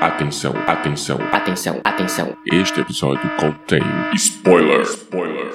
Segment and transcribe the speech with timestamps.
[0.00, 2.36] Atenção, atenção, Atenção, atenção.
[2.52, 3.82] este episódio contém
[4.14, 4.82] spoiler.
[4.82, 5.48] Spoiler.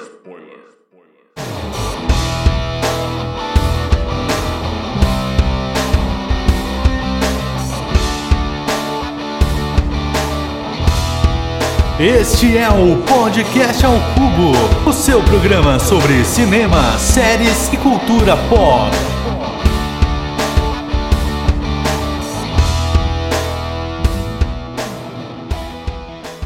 [11.98, 19.13] Este é o Podcast ao Cubo, o seu programa sobre cinema, séries e cultura pop.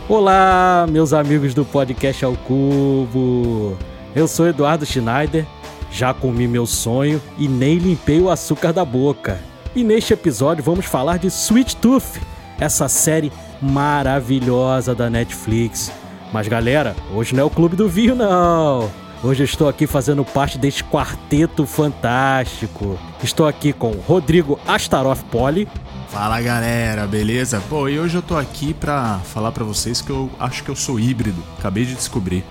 [0.09, 3.77] Olá, meus amigos do Podcast ao Cubo.
[4.17, 5.47] Eu sou Eduardo Schneider,
[5.93, 9.39] já comi meu sonho e nem limpei o açúcar da boca.
[9.77, 12.23] E neste episódio vamos falar de Sweet Tooth,
[12.59, 15.93] essa série maravilhosa da Netflix.
[16.33, 18.91] Mas galera, hoje não é o Clube do Vinho não.
[19.23, 22.97] Hoje eu estou aqui fazendo parte deste quarteto fantástico.
[23.23, 25.67] Estou aqui com Rodrigo Astaroth Poli.
[26.09, 27.61] Fala galera, beleza?
[27.69, 30.77] Pô, e hoje eu tô aqui pra falar pra vocês que eu acho que eu
[30.77, 31.43] sou híbrido.
[31.59, 32.45] Acabei de descobrir.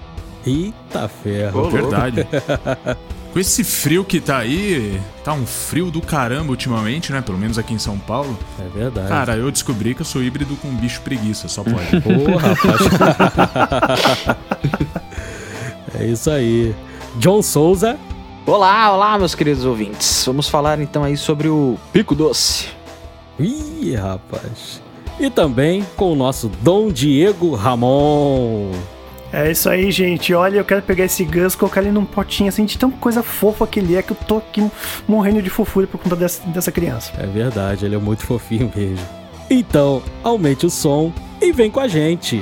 [0.45, 1.63] Eita ferro.
[1.63, 2.27] Pô, verdade.
[3.31, 7.21] Com esse frio que tá aí, tá um frio do caramba ultimamente, né?
[7.21, 8.37] Pelo menos aqui em São Paulo.
[8.59, 9.07] É verdade.
[9.07, 11.75] Cara, eu descobri que eu sou híbrido com bicho preguiça, só pode.
[12.01, 12.79] Pô, rapaz.
[15.99, 16.75] é isso aí.
[17.15, 17.97] John Souza.
[18.45, 20.23] Olá, olá, meus queridos ouvintes.
[20.25, 22.67] Vamos falar então aí sobre o Pico Doce.
[23.39, 24.81] Ih, rapaz.
[25.19, 28.71] E também com o nosso Dom Diego Ramon.
[29.33, 30.33] É isso aí, gente.
[30.33, 33.21] Olha, eu quero pegar esse Gus e colocar ele num potinho assim, de tão coisa
[33.21, 34.65] fofa que ele é, que eu tô aqui
[35.07, 37.11] morrendo de fofura por conta dessa, dessa criança.
[37.17, 39.05] É verdade, ele é muito fofinho mesmo.
[39.49, 42.41] Então, aumente o som e vem com a gente.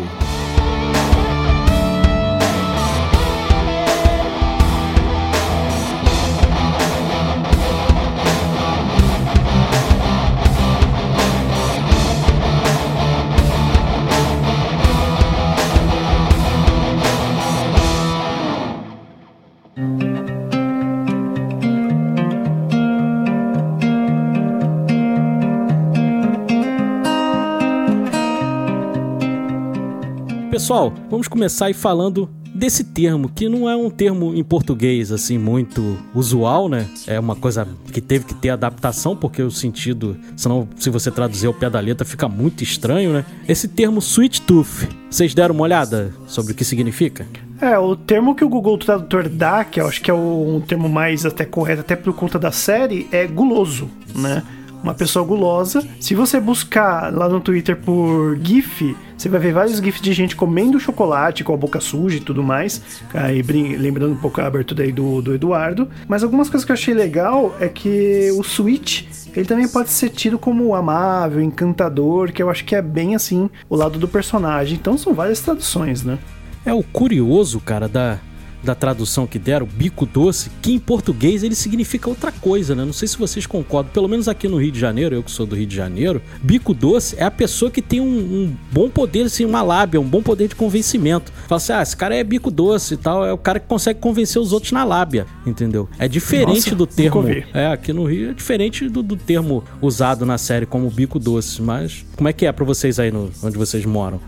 [30.66, 35.38] Pessoal, vamos começar aí falando desse termo, que não é um termo em português assim
[35.38, 36.88] muito usual, né?
[37.06, 41.46] É uma coisa que teve que ter adaptação, porque o sentido, senão se você traduzir
[41.46, 43.24] ao pé da letra fica muito estranho, né?
[43.48, 47.28] Esse termo sweet tooth, vocês deram uma olhada sobre o que significa?
[47.62, 50.90] É, o termo que o Google Tradutor dá, que eu acho que é um termo
[50.90, 54.42] mais até correto, até por conta da série, é guloso, né?
[54.86, 55.84] Uma pessoa gulosa.
[56.00, 60.36] Se você buscar lá no Twitter por GIF, você vai ver vários GIFs de gente
[60.36, 62.84] comendo chocolate com a boca suja e tudo mais.
[63.12, 65.90] Aí, lembrando um pouco a abertura aí do, do Eduardo.
[66.08, 70.10] Mas algumas coisas que eu achei legal é que o Switch, ele também pode ser
[70.10, 74.78] tido como amável, encantador, que eu acho que é bem assim o lado do personagem.
[74.80, 76.20] Então são várias traduções, né?
[76.64, 78.20] É o curioso, cara, da,
[78.66, 82.84] da tradução que deram, bico doce, que em português ele significa outra coisa, né?
[82.84, 85.46] Não sei se vocês concordam, pelo menos aqui no Rio de Janeiro, eu que sou
[85.46, 89.24] do Rio de Janeiro, bico doce é a pessoa que tem um, um bom poder,
[89.24, 91.32] assim, uma lábia, um bom poder de convencimento.
[91.48, 94.00] Fala assim, ah, esse cara é bico doce e tal, é o cara que consegue
[94.00, 95.88] convencer os outros na lábia, entendeu?
[96.00, 97.26] É diferente Nossa, do termo.
[97.54, 101.62] É, aqui no Rio é diferente do, do termo usado na série como bico doce,
[101.62, 104.20] mas como é que é pra vocês aí no, onde vocês moram?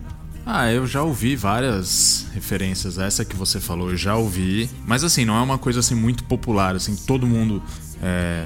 [0.50, 2.98] Ah, eu já ouvi várias referências.
[2.98, 4.70] Essa que você falou, eu já ouvi.
[4.86, 7.62] Mas assim, não é uma coisa assim muito popular, assim, todo mundo
[8.02, 8.46] é,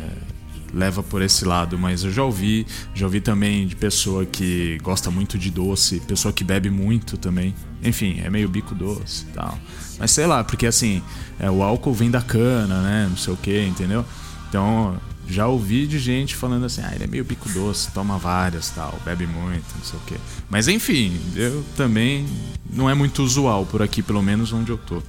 [0.74, 1.78] leva por esse lado.
[1.78, 6.34] Mas eu já ouvi, já ouvi também de pessoa que gosta muito de doce, pessoa
[6.34, 7.54] que bebe muito também.
[7.84, 9.60] Enfim, é meio bico doce e tal.
[10.00, 11.04] Mas sei lá, porque assim,
[11.40, 13.06] é, o álcool vem da cana, né?
[13.08, 14.04] Não sei o que, entendeu?
[14.50, 15.00] Então,
[15.32, 18.98] já ouvi de gente falando assim, ah, ele é meio bico doce, toma várias, tal,
[19.06, 20.16] bebe muito, não sei o quê.
[20.50, 22.26] Mas enfim, eu também
[22.72, 25.02] não é muito usual por aqui, pelo menos onde eu tô.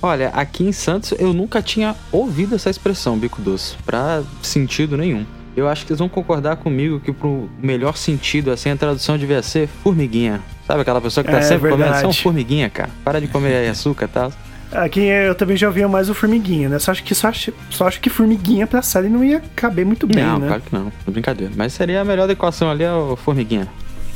[0.00, 5.24] Olha, aqui em Santos eu nunca tinha ouvido essa expressão, bico doce, pra sentido nenhum.
[5.54, 9.42] Eu acho que vocês vão concordar comigo que pro melhor sentido, assim, a tradução devia
[9.42, 10.42] ser formiguinha.
[10.66, 11.78] Sabe aquela pessoa que tá É sempre comendo?
[11.78, 12.02] verdade.
[12.02, 12.90] São formiguinha, cara.
[13.02, 14.32] Para de comer açúcar e tal.
[14.72, 16.78] Aqui eu também já ouvia mais o Formiguinha, né?
[16.78, 20.06] Só acho que, só acho, só acho que Formiguinha pra série não ia caber muito
[20.06, 20.48] bem, não, né?
[20.48, 20.92] claro que não.
[21.06, 21.52] É brincadeira.
[21.56, 23.68] Mas seria a melhor equação ali, o formiguinha.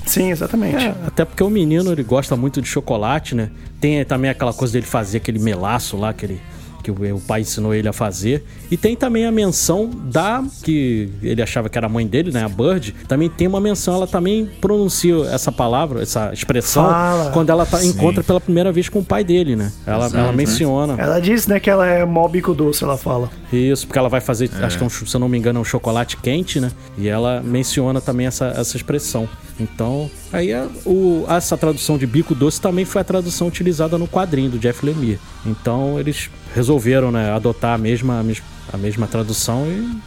[0.04, 0.84] Sim, exatamente.
[0.84, 3.50] É, até porque o menino ele gosta muito de chocolate, né?
[3.80, 6.40] Tem também aquela coisa dele fazer aquele melaço lá, aquele
[6.82, 8.44] que o, o pai ensinou ele a fazer.
[8.70, 12.44] E tem também a menção da que ele achava que era a mãe dele, né,
[12.44, 12.94] a Bird.
[13.08, 17.30] Também tem uma menção, ela também pronuncia essa palavra, essa expressão Fala.
[17.30, 19.72] quando ela tá, encontra pela primeira vez com o pai dele, né?
[19.86, 20.94] Ela, ela menciona.
[20.98, 23.30] Ela diz, né, que ela é mó bico doce, ela fala.
[23.52, 25.62] Isso, porque ela vai fazer, acho que é um, se eu não me engano, é
[25.62, 26.70] um chocolate quente, né?
[26.96, 29.28] E ela menciona também essa, essa expressão.
[29.58, 34.08] Então, aí é o, essa tradução de bico doce também foi a tradução utilizada no
[34.08, 35.20] quadrinho do Jeff Lemire.
[35.44, 38.42] Então, eles resolveram, né, adotar a mesma, a mes-
[38.72, 39.98] a mesma tradução e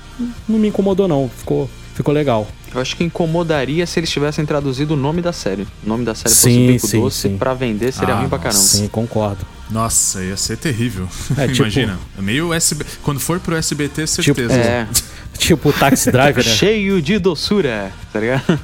[0.48, 2.48] não me incomodou não, ficou, ficou legal.
[2.74, 5.62] Eu acho que incomodaria se eles tivessem traduzido o nome da série.
[5.84, 7.38] O nome da série Sim, fosse Bico sim, Doce, sim.
[7.38, 8.60] pra vender seria Ah, ruim pra caramba.
[8.64, 9.46] Sim, concordo.
[9.70, 11.08] Nossa, ia ser terrível.
[11.38, 12.00] É, tipo- Imagina.
[12.18, 12.84] É meio SB...
[13.04, 14.54] Quando for pro SBT, certeza.
[14.54, 14.88] É,
[15.38, 16.50] Tipo o Taxi Driver, né?
[16.54, 18.60] cheio de doçura, tá ligado?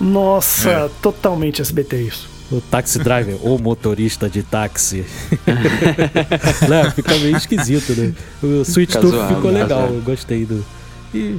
[0.00, 0.90] Nossa, É.
[1.00, 2.28] totalmente SBT isso.
[2.50, 5.04] O Taxi Driver, o motorista de táxi.
[6.68, 8.12] Não, fica meio esquisito, né?
[8.42, 9.96] O Sweet Tooth ficou legal, É.
[9.96, 10.64] eu gostei do.
[11.14, 11.38] E,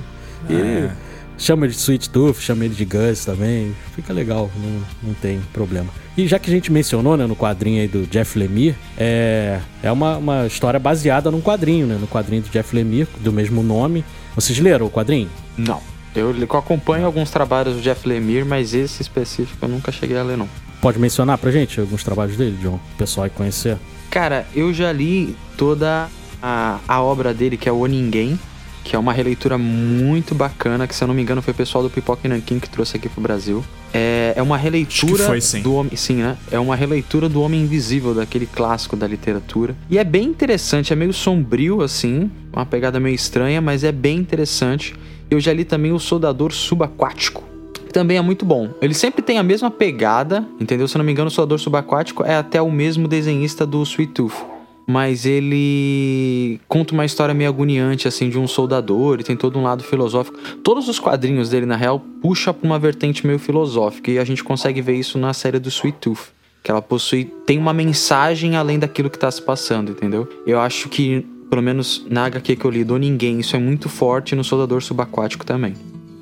[0.49, 0.89] e
[1.37, 3.75] chama ele de Sweet Tooth, chama ele de Gus também.
[3.95, 5.89] Fica legal, não, não tem problema.
[6.17, 9.91] E já que a gente mencionou, né, no quadrinho aí do Jeff Lemire, é, é
[9.91, 11.97] uma, uma história baseada num quadrinho, né?
[11.99, 14.03] No quadrinho do Jeff Lemire, do mesmo nome.
[14.35, 15.29] Vocês leram o quadrinho?
[15.57, 15.79] Não.
[16.15, 20.37] Eu acompanho alguns trabalhos do Jeff Lemire, mas esse específico eu nunca cheguei a ler,
[20.37, 20.47] não.
[20.83, 22.75] Pode mencionar pra gente alguns trabalhos dele, John?
[22.75, 23.77] O pessoal aí conhecer.
[24.11, 26.09] Cara, eu já li toda
[26.41, 28.37] a, a obra dele, que é O Ninguém,
[28.83, 31.81] que é uma releitura muito bacana, que se eu não me engano foi o pessoal
[31.81, 33.63] do Pipoca e Nankin que trouxe aqui pro Brasil.
[33.93, 35.61] É, é uma releitura foi, sim.
[35.61, 36.35] do homem, sim, né?
[36.51, 39.77] É uma releitura do Homem Invisível, daquele clássico da literatura.
[39.89, 44.17] E é bem interessante, é meio sombrio assim, uma pegada meio estranha, mas é bem
[44.17, 44.93] interessante.
[45.31, 47.52] Eu já li também o Soldador Subaquático,
[47.93, 48.71] também é muito bom.
[48.81, 50.87] Ele sempre tem a mesma pegada, entendeu?
[50.87, 54.53] Se não me engano, o Soldador Subaquático é até o mesmo desenhista do Sweet Tooth.
[54.85, 59.63] Mas ele conta uma história meio agoniante, assim, de um soldador, e tem todo um
[59.63, 60.37] lado filosófico.
[60.61, 64.43] Todos os quadrinhos dele, na real, puxa pra uma vertente meio filosófica, e a gente
[64.43, 66.33] consegue ver isso na série do Sweet Tooth.
[66.61, 67.25] Que ela possui.
[67.45, 70.27] tem uma mensagem além daquilo que tá se passando, entendeu?
[70.45, 73.87] Eu acho que, pelo menos na HQ que eu li do Ninguém, isso é muito
[73.87, 75.75] forte no Soldador Subaquático também.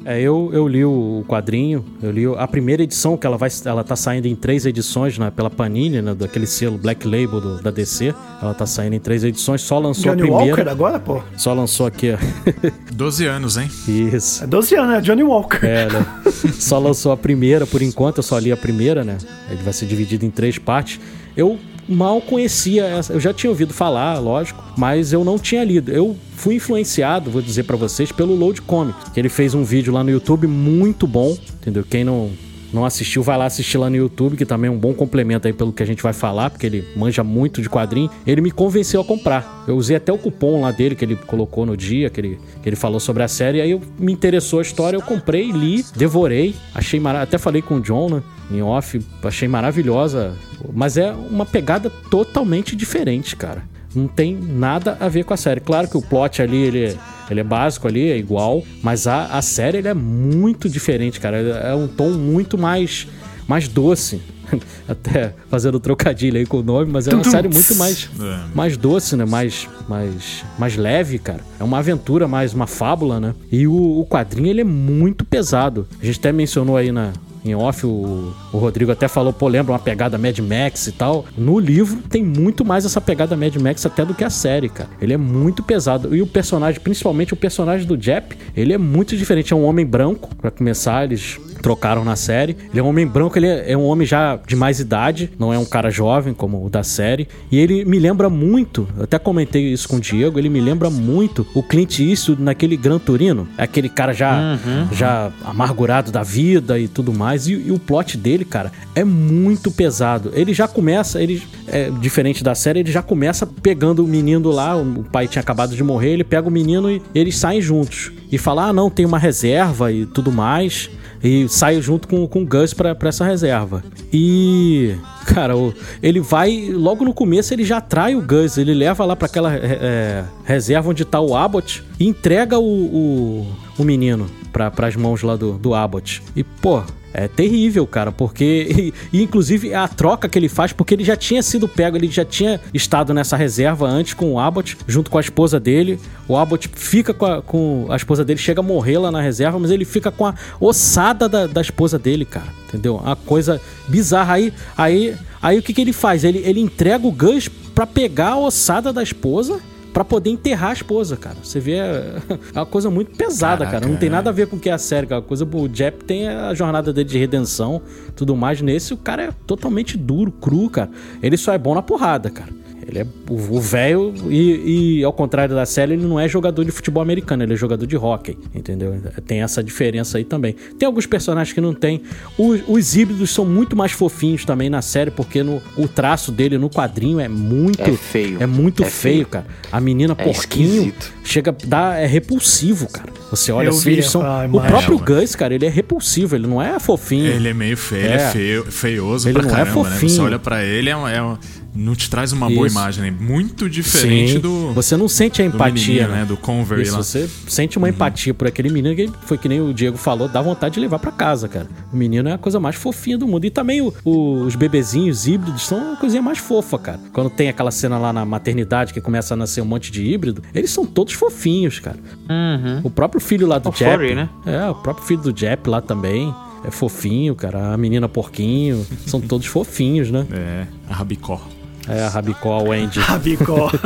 [0.03, 3.83] É, eu, eu li o quadrinho, eu li a primeira edição, que ela vai ela
[3.83, 7.69] tá saindo em três edições, né, pela Panini, né, daquele selo Black Label do- da
[7.69, 8.13] DC.
[8.41, 10.55] Ela tá saindo em três edições, só lançou Johnny a primeira.
[10.55, 11.21] Walker agora, pô?
[11.37, 12.17] Só lançou aqui, ó.
[12.93, 13.69] 12 anos, hein?
[13.87, 14.43] Isso.
[14.43, 15.01] É 12 anos, né?
[15.01, 15.63] Johnny Walker.
[15.65, 16.05] É, né?
[16.59, 19.17] Só lançou a primeira por enquanto, eu só li a primeira, né?
[19.49, 20.99] Ele vai ser dividido em três partes.
[21.37, 21.57] Eu
[21.91, 25.91] mal conhecia essa, eu já tinha ouvido falar, lógico, mas eu não tinha lido.
[25.91, 29.93] Eu fui influenciado, vou dizer pra vocês, pelo Load Comics, que ele fez um vídeo
[29.93, 31.83] lá no YouTube muito bom, entendeu?
[31.87, 32.31] Quem não
[32.73, 35.53] não assistiu, vai lá assistir lá no YouTube, que também é um bom complemento aí
[35.53, 38.09] pelo que a gente vai falar, porque ele manja muito de quadrinho.
[38.25, 39.65] Ele me convenceu a comprar.
[39.67, 42.69] Eu usei até o cupom lá dele que ele colocou no dia, que ele, que
[42.69, 43.61] ele falou sobre a série.
[43.61, 46.55] Aí eu, me interessou a história, eu comprei, li, devorei.
[46.73, 47.27] Achei maravilhoso.
[47.29, 48.23] Até falei com o John, né?
[48.49, 50.35] Em off, achei maravilhosa.
[50.73, 53.63] Mas é uma pegada totalmente diferente, cara.
[53.93, 55.59] Não tem nada a ver com a série.
[55.59, 56.97] Claro que o plot ali, ele é,
[57.31, 58.63] ele é básico ali, é igual.
[58.83, 61.37] Mas a, a série, ele é muito diferente, cara.
[61.37, 63.07] É um tom muito mais,
[63.47, 64.21] mais doce.
[64.87, 68.39] Até fazendo trocadilho aí com o nome, mas é uma série muito mais, É.
[68.53, 69.23] mais doce, né?
[69.25, 71.39] Mais, mais, mais leve, cara.
[71.57, 73.33] É uma aventura, mais uma fábula, né?
[73.49, 75.87] E o, o quadrinho, ele é muito pesado.
[76.01, 79.73] A gente até mencionou aí na, em off, o, o Rodrigo até falou, pô, lembra
[79.73, 81.25] uma pegada Mad Max e tal.
[81.37, 84.89] No livro tem muito mais essa pegada Mad Max até do que a série, cara.
[85.01, 86.15] Ele é muito pesado.
[86.15, 89.53] E o personagem, principalmente o personagem do Jep, ele é muito diferente.
[89.53, 92.57] É um homem branco, pra começar, eles trocaram na série.
[92.69, 95.53] Ele é um homem branco, ele é é um homem já de mais idade, não
[95.53, 97.27] é um cara jovem como o da série.
[97.51, 100.89] E ele me lembra muito, eu até comentei isso com o Diego, ele me lembra
[100.89, 103.47] muito o Clint Eastwood naquele Gran Turino.
[103.57, 104.57] É aquele cara já,
[104.91, 107.47] já amargurado da vida e tudo mais.
[107.47, 110.31] E, e o plot dele, cara, é muito pesado.
[110.33, 114.75] Ele já começa, ele é diferente da série, ele já começa pegando o menino lá,
[114.75, 118.11] o pai tinha acabado de morrer, ele pega o menino e eles saem juntos.
[118.31, 120.89] E fala: "Ah, não, tem uma reserva e tudo mais".
[121.23, 123.83] E sai junto com, com o Gus pra, pra essa reserva.
[124.11, 124.95] E.
[125.25, 125.53] Cara,
[126.01, 126.69] ele vai.
[126.71, 128.57] Logo no começo ele já atrai o Gus.
[128.57, 132.63] Ele leva lá pra aquela é, é, reserva onde tá o Abbott e entrega o,
[132.63, 133.47] o,
[133.77, 136.23] o menino pra, pras mãos lá do, do Abbott.
[136.35, 136.81] E, pô.
[137.13, 138.93] É terrível, cara, porque.
[139.11, 142.23] E, inclusive a troca que ele faz, porque ele já tinha sido pego, ele já
[142.23, 145.99] tinha estado nessa reserva antes com o Abbott, junto com a esposa dele.
[146.27, 149.59] O Abbott fica com a, com a esposa dele, chega a morrer lá na reserva,
[149.59, 152.47] mas ele fica com a ossada da, da esposa dele, cara.
[152.67, 152.95] Entendeu?
[152.95, 154.35] Uma coisa bizarra.
[154.35, 156.23] Aí, aí, aí o que, que ele faz?
[156.23, 159.59] Ele, ele entrega o Gus pra pegar a ossada da esposa
[159.93, 161.37] pra poder enterrar a esposa, cara.
[161.43, 162.21] Você vê, é
[162.53, 163.91] uma coisa muito pesada, Caraca, cara.
[163.91, 164.11] Não tem é.
[164.11, 165.21] nada a ver com o que é a série, cara.
[165.21, 167.81] A coisa, o Jep tem a jornada dele de redenção,
[168.15, 168.61] tudo mais.
[168.61, 170.89] Nesse, o cara é totalmente duro, cru, cara.
[171.21, 172.60] Ele só é bom na porrada, cara.
[172.87, 176.71] Ele é o velho e, e, ao contrário da série, ele não é jogador de
[176.71, 178.99] futebol americano, ele é jogador de hóquei, entendeu?
[179.25, 180.55] Tem essa diferença aí também.
[180.77, 182.01] Tem alguns personagens que não tem.
[182.37, 186.57] Os, os híbridos são muito mais fofinhos também na série, porque no, o traço dele
[186.57, 188.37] no quadrinho é muito É feio.
[188.41, 189.27] É muito É feio, feio.
[189.27, 189.45] cara.
[189.71, 191.13] A menina É porquinho esquisito.
[191.23, 193.09] chega dá é repulsivo, cara.
[193.29, 196.61] Você olha assim, eles são o próprio É, Gus, cara, ele é repulsivo, ele não
[196.61, 197.27] é fofinho.
[197.27, 198.15] Ele é meio feio, ele É.
[198.15, 199.89] é feio, feioso Ele pra não é caramba, né?
[199.95, 200.23] Você fofinho.
[200.23, 201.37] olha pra ele, é, um- é um-
[201.73, 202.75] não te traz uma boa Isso.
[202.75, 203.17] imagem, né?
[203.19, 204.39] Muito diferente Sim.
[204.39, 206.15] do, Você não sente a empatia, menininho, né?
[206.21, 206.25] né?
[206.25, 207.03] Do Convery Isso, lá.
[207.03, 210.41] você sente uma empatia por aquele menino que foi que nem o Diego falou, dá
[210.41, 211.67] vontade de levar pra casa, cara.
[211.91, 213.45] O menino é a coisa mais fofinha do mundo.
[213.45, 216.99] E também o- o- os bebezinhos híbridos são a coisinha mais fofa, cara.
[217.13, 220.43] Quando tem aquela cena lá na maternidade que começa a nascer um monte de híbrido,
[220.53, 221.97] eles são todos fofinhos, cara.
[222.29, 222.81] Uhum.
[222.83, 223.91] O próprio filho lá do O Jep.
[223.91, 224.29] furry, né?
[224.45, 226.33] É, o próprio filho do Jep lá também.
[226.63, 227.73] É fofinho, cara.
[227.73, 228.85] A menina porquinho.
[229.07, 230.27] são todos fofinhos, né?
[230.31, 231.41] É, a Rabicó.
[231.87, 232.99] É, a Rabicó, a Wendy.
[233.01, 233.69] Rabicó.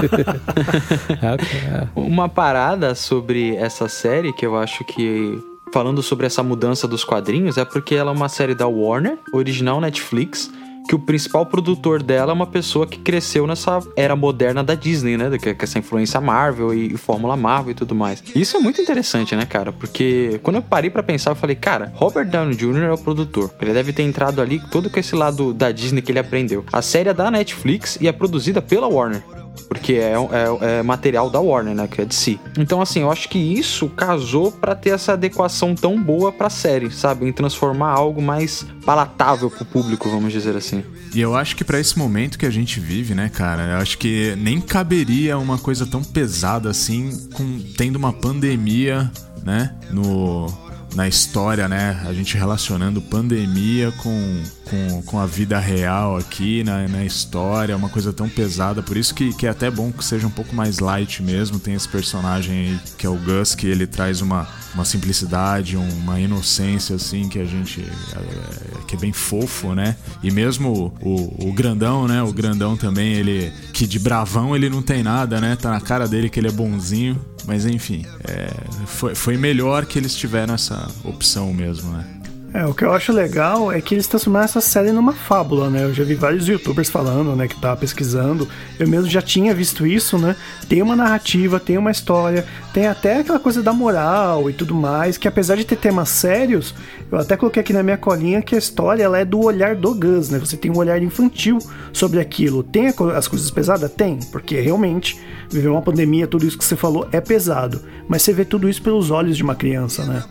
[1.21, 1.87] É, é.
[1.95, 5.39] Uma parada sobre essa série que eu acho que.
[5.73, 9.81] Falando sobre essa mudança dos quadrinhos, é porque ela é uma série da Warner, original
[9.81, 10.49] Netflix,
[10.87, 15.17] que o principal produtor dela é uma pessoa que cresceu nessa era moderna da Disney,
[15.17, 15.37] né?
[15.37, 18.23] Que essa influência Marvel e, e Fórmula Marvel e tudo mais.
[18.35, 19.71] Isso é muito interessante, né, cara?
[19.71, 22.83] Porque quando eu parei pra pensar, eu falei, cara, Robert Downey Jr.
[22.83, 23.51] é o produtor.
[23.61, 26.63] Ele deve ter entrado ali todo com esse lado da Disney que ele aprendeu.
[26.71, 29.23] A série é da Netflix e é produzida pela Warner.
[29.67, 31.87] Porque é, é- é material da Warner, né?
[31.87, 32.39] Que é de si.
[32.57, 36.91] Então, assim, eu acho que isso casou pra ter essa adequação tão boa pra série,
[36.91, 37.27] sabe?
[37.27, 40.83] Em transformar algo mais palatável pro público, vamos dizer assim.
[41.13, 43.97] E eu acho que pra esse momento que a gente vive, né, cara, eu acho
[43.97, 49.09] que nem caberia uma coisa tão pesada assim, com tendo uma pandemia,
[49.43, 50.47] né, no
[50.95, 56.87] na história, né, a gente relacionando pandemia com, com, com a vida real aqui na,
[56.87, 60.25] na história, uma coisa tão pesada, por isso que, que é até bom que seja
[60.25, 63.85] um pouco mais light mesmo, tem esse personagem aí que é o Gus, que ele
[63.85, 69.75] traz uma, uma simplicidade, uma inocência assim, que a gente, é, que é bem fofo,
[69.75, 74.69] né, e mesmo o, o grandão, né, o grandão também, ele, que de bravão ele
[74.69, 78.49] não tem nada, né, tá na cara dele que ele é bonzinho, mas enfim, é,
[78.85, 82.14] foi, foi melhor que eles tiveram essa opção mesmo, né.
[82.55, 85.83] É, o que eu acho legal é que eles transformaram essa série numa fábula, né?
[85.83, 88.47] Eu já vi vários youtubers falando, né, que tava pesquisando.
[88.79, 90.37] Eu mesmo já tinha visto isso, né?
[90.69, 95.17] Tem uma narrativa, tem uma história, tem até aquela coisa da moral e tudo mais,
[95.17, 96.73] que apesar de ter temas sérios,
[97.11, 99.93] eu até coloquei aqui na minha colinha que a história ela é do olhar do
[99.93, 100.39] Gus, né?
[100.39, 101.59] Você tem um olhar infantil
[101.91, 102.63] sobre aquilo.
[102.63, 103.91] Tem as coisas pesadas?
[103.91, 105.19] Tem, porque realmente
[105.49, 107.81] viver uma pandemia, tudo isso que você falou é pesado.
[108.07, 110.23] Mas você vê tudo isso pelos olhos de uma criança, né?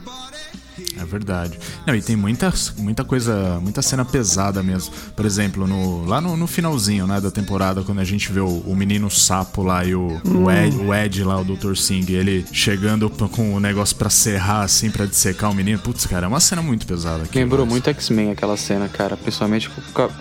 [1.00, 1.58] É verdade.
[1.86, 4.92] Não, e tem muita, muita coisa, muita cena pesada mesmo.
[5.16, 8.46] Por exemplo, no, lá no, no finalzinho né, da temporada, quando a gente vê o,
[8.66, 11.74] o menino sapo lá e o, o, Ed, o Ed lá, o Dr.
[11.76, 15.78] Singh, ele chegando com o negócio pra serrar, assim, pra dissecar o menino.
[15.78, 17.24] Putz, cara, é uma cena muito pesada.
[17.24, 19.16] aquilo, Lembrou mas- muito X-Men aquela cena, cara.
[19.16, 19.70] Principalmente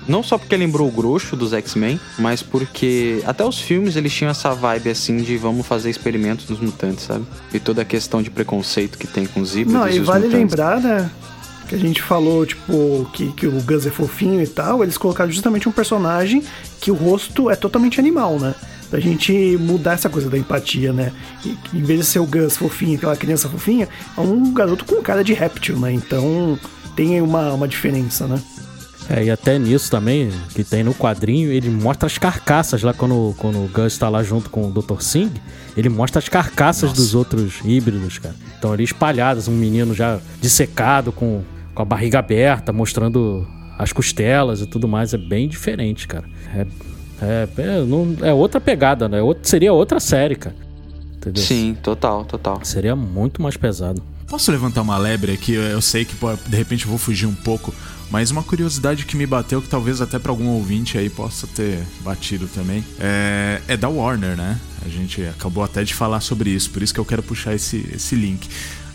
[0.07, 4.31] não só porque lembrou o grosso dos X-Men, mas porque até os filmes eles tinham
[4.31, 7.25] essa vibe assim de vamos fazer experimentos dos mutantes, sabe?
[7.53, 10.07] E toda a questão de preconceito que tem com os híbridos Não, e e os
[10.07, 10.39] vale mutantes.
[10.39, 11.09] lembrar, né?
[11.67, 14.83] Que a gente falou, tipo, que, que o Gus é fofinho e tal.
[14.83, 16.43] Eles colocaram justamente um personagem
[16.79, 18.53] que o rosto é totalmente animal, né?
[18.89, 21.11] Pra gente mudar essa coisa da empatia, né?
[21.45, 25.01] E, em vez de ser o Gus fofinho, aquela criança fofinha, é um garoto com
[25.01, 25.91] cara de réptil, né?
[25.91, 26.59] Então
[26.95, 28.41] tem uma, uma diferença, né?
[29.09, 33.35] É, e até nisso também, que tem no quadrinho, ele mostra as carcaças lá quando,
[33.37, 35.01] quando o Gus tá lá junto com o Dr.
[35.01, 35.31] Singh.
[35.75, 38.35] Ele mostra as carcaças dos outros híbridos, cara.
[38.63, 41.41] Estão ali espalhadas, um menino já dissecado, com,
[41.75, 43.45] com a barriga aberta, mostrando
[43.77, 45.13] as costelas e tudo mais.
[45.13, 46.23] É bem diferente, cara.
[46.55, 46.65] É,
[47.21, 49.21] é, é, não- é outra pegada, né?
[49.21, 50.55] Outra- seria outra série, cara.
[51.17, 51.43] Entendeu?
[51.43, 52.61] Sim, total, total.
[52.63, 54.01] Seria muito mais pesado.
[54.29, 55.51] Posso levantar uma lebre aqui?
[55.55, 56.15] Eu sei que
[56.47, 57.75] de repente eu vou fugir um pouco,
[58.13, 61.79] mas uma curiosidade que me bateu, que talvez até pra algum ouvinte aí possa ter
[62.01, 64.59] batido também, é, é da Warner, né?
[64.85, 67.89] A gente acabou até de falar sobre isso, por isso que eu quero puxar esse,
[67.91, 68.47] esse link.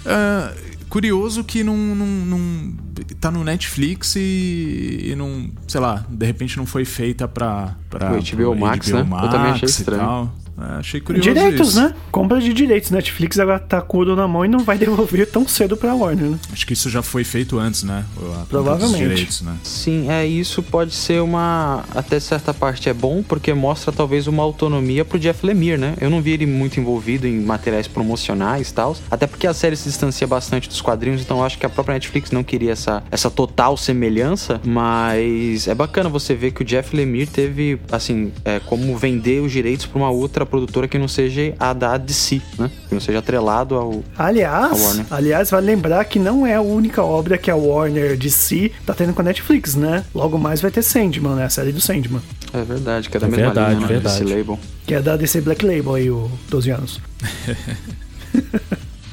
[0.06, 0.54] Ah,
[0.88, 2.72] curioso que não, não, não-
[3.20, 8.12] tá no Netflix e, e não, sei lá, de repente não foi feita pra, pra
[8.12, 9.00] O HBO pro Max, né?
[9.00, 10.00] Eu também achei estranho.
[10.00, 10.34] tal.
[10.60, 11.80] É, achei curioso Direitos, isso.
[11.80, 11.94] né?
[12.10, 12.90] Compra de direitos.
[12.90, 15.94] Netflix agora tá com o ouro na mão e não vai devolver tão cedo pra
[15.94, 16.38] Warner, né?
[16.52, 18.04] Acho que isso já foi feito antes, né?
[18.48, 18.98] Provavelmente.
[18.98, 19.56] Direitos, né?
[19.62, 24.42] Sim, é isso pode ser uma até certa parte é bom porque mostra talvez uma
[24.42, 25.94] autonomia pro Jeff Lemire, né?
[26.00, 29.76] Eu não vi ele muito envolvido em materiais promocionais e tal, até porque a série
[29.76, 33.02] se distancia bastante dos quadrinhos, então eu acho que a própria Netflix não queria essa,
[33.10, 38.60] essa total semelhança, mas é bacana você ver que o Jeff Lemire teve assim, é,
[38.60, 42.70] como vender os direitos pra uma outra produtora que não seja a da DC, né?
[42.88, 45.06] Que não seja atrelado ao Aliás, A Warner.
[45.10, 49.12] aliás, vale lembrar que não é a única obra que a Warner DC tá tendo
[49.14, 50.04] com a Netflix, né?
[50.14, 51.44] Logo mais vai ter Sandman, né?
[51.44, 52.20] A série do Sandman.
[52.52, 53.86] É verdade, que é da É mesma verdade, linha, né?
[53.86, 54.20] verdade.
[54.24, 54.58] Desse label.
[54.86, 57.00] Que é da DC Black Label aí, o 12 anos.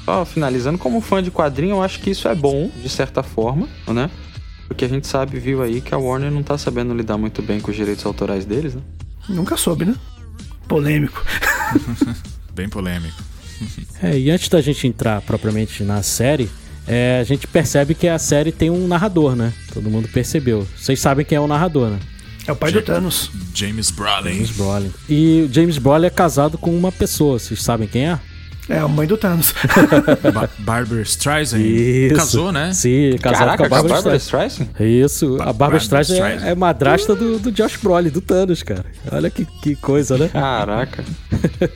[0.08, 3.68] Ó, finalizando, como fã de quadrinho, eu acho que isso é bom, de certa forma,
[3.88, 4.10] né?
[4.68, 7.60] Porque a gente sabe, viu aí, que a Warner não tá sabendo lidar muito bem
[7.60, 8.82] com os direitos autorais deles, né?
[9.28, 9.96] Nunca soube, né?
[10.68, 11.24] Polêmico.
[12.54, 13.22] Bem polêmico.
[14.02, 16.50] É, e antes da gente entrar propriamente na série,
[16.88, 19.54] é, a gente percebe que a série tem um narrador, né?
[19.74, 20.68] Todo mundo percebeu.
[20.78, 22.00] Vocês sabem quem é o narrador, né?
[22.48, 23.32] É o pai do Thanos.
[23.54, 24.34] James Brolin.
[24.34, 24.92] James Brolin.
[25.10, 27.40] E o James Brolin é casado com uma pessoa.
[27.40, 28.20] Vocês sabem quem é?
[28.68, 29.54] É a mãe do Thanos.
[30.34, 31.62] Ba Barbara Streisand.
[31.62, 32.16] Isso.
[32.16, 32.74] Casou, né?
[32.74, 34.66] Sim, Caraca, com a Barbara, Barbara Streisand.
[34.74, 35.06] Streisand?
[35.06, 36.48] Isso, a Barbara Streisand é, Streisand.
[36.48, 38.86] é madrasta do, do Josh Brolin, do Thanos, cara.
[39.12, 40.30] Olha que, que coisa, né?
[40.30, 41.04] Caraca.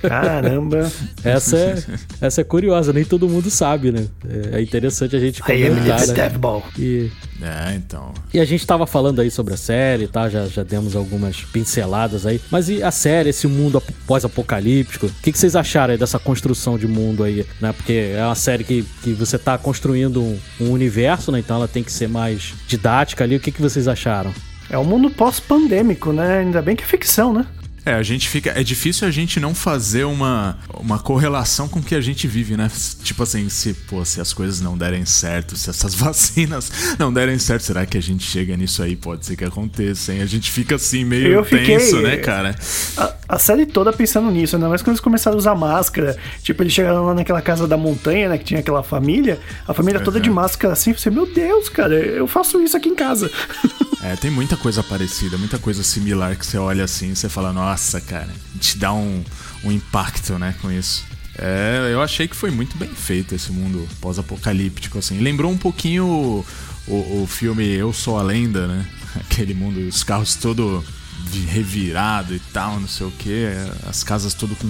[0.02, 0.92] Caramba.
[1.24, 1.84] Essa é,
[2.22, 4.08] essa é curiosa, nem todo mundo sabe, né?
[4.52, 6.62] É interessante a gente I am comentar, the né?
[6.78, 8.14] E, É, então.
[8.34, 10.28] e a gente tava falando aí sobre a série, tá?
[10.28, 12.42] Já, já demos algumas pinceladas aí.
[12.52, 15.06] Mas e a série, esse mundo ap- pós-apocalíptico?
[15.08, 17.72] O que, que vocês acharam aí dessa construção de mundo aí, né?
[17.74, 21.40] Porque é uma série que, que você tá construindo um, um universo, né?
[21.40, 23.36] Então ela tem que ser mais didática ali.
[23.36, 24.34] O que, que vocês acharam?
[24.70, 26.40] É um mundo pós-pandêmico, né?
[26.40, 27.46] Ainda bem que é ficção, né?
[27.90, 28.52] É, a gente fica.
[28.52, 32.56] É difícil a gente não fazer uma, uma correlação com o que a gente vive,
[32.56, 32.70] né?
[33.04, 37.40] Tipo assim, se, pô, se as coisas não derem certo, se essas vacinas não derem
[37.40, 38.96] certo, será que a gente chega nisso aí?
[38.96, 40.22] Pode ser que aconteça, hein?
[40.22, 42.56] A gente fica assim, meio Eu fiquei- tenso, né, cara?
[42.96, 46.16] A, a série toda pensando nisso, ainda mais quando eles começaram a usar máscara.
[46.44, 48.38] Tipo, eles chegaram lá naquela casa da montanha, né?
[48.38, 49.40] Que tinha aquela família.
[49.68, 50.94] A família toda de máscara assim.
[50.94, 53.32] Você, meu Deus, cara, eu faço isso aqui em casa.
[54.02, 57.52] É, tem muita coisa parecida, muita coisa similar que você olha assim e você fala,
[57.52, 59.24] nossa, cara, te dá um,
[59.64, 61.06] um impacto, né, com isso.
[61.38, 65.20] É, eu achei que foi muito bem feito esse mundo pós-apocalíptico, assim.
[65.20, 66.46] Lembrou um pouquinho o,
[66.88, 68.86] o, o filme Eu Sou a Lenda, né?
[69.16, 70.84] Aquele mundo, os carros todo
[71.28, 73.46] vi- revirado e tal, não sei o que,
[73.88, 74.68] as casas tudo com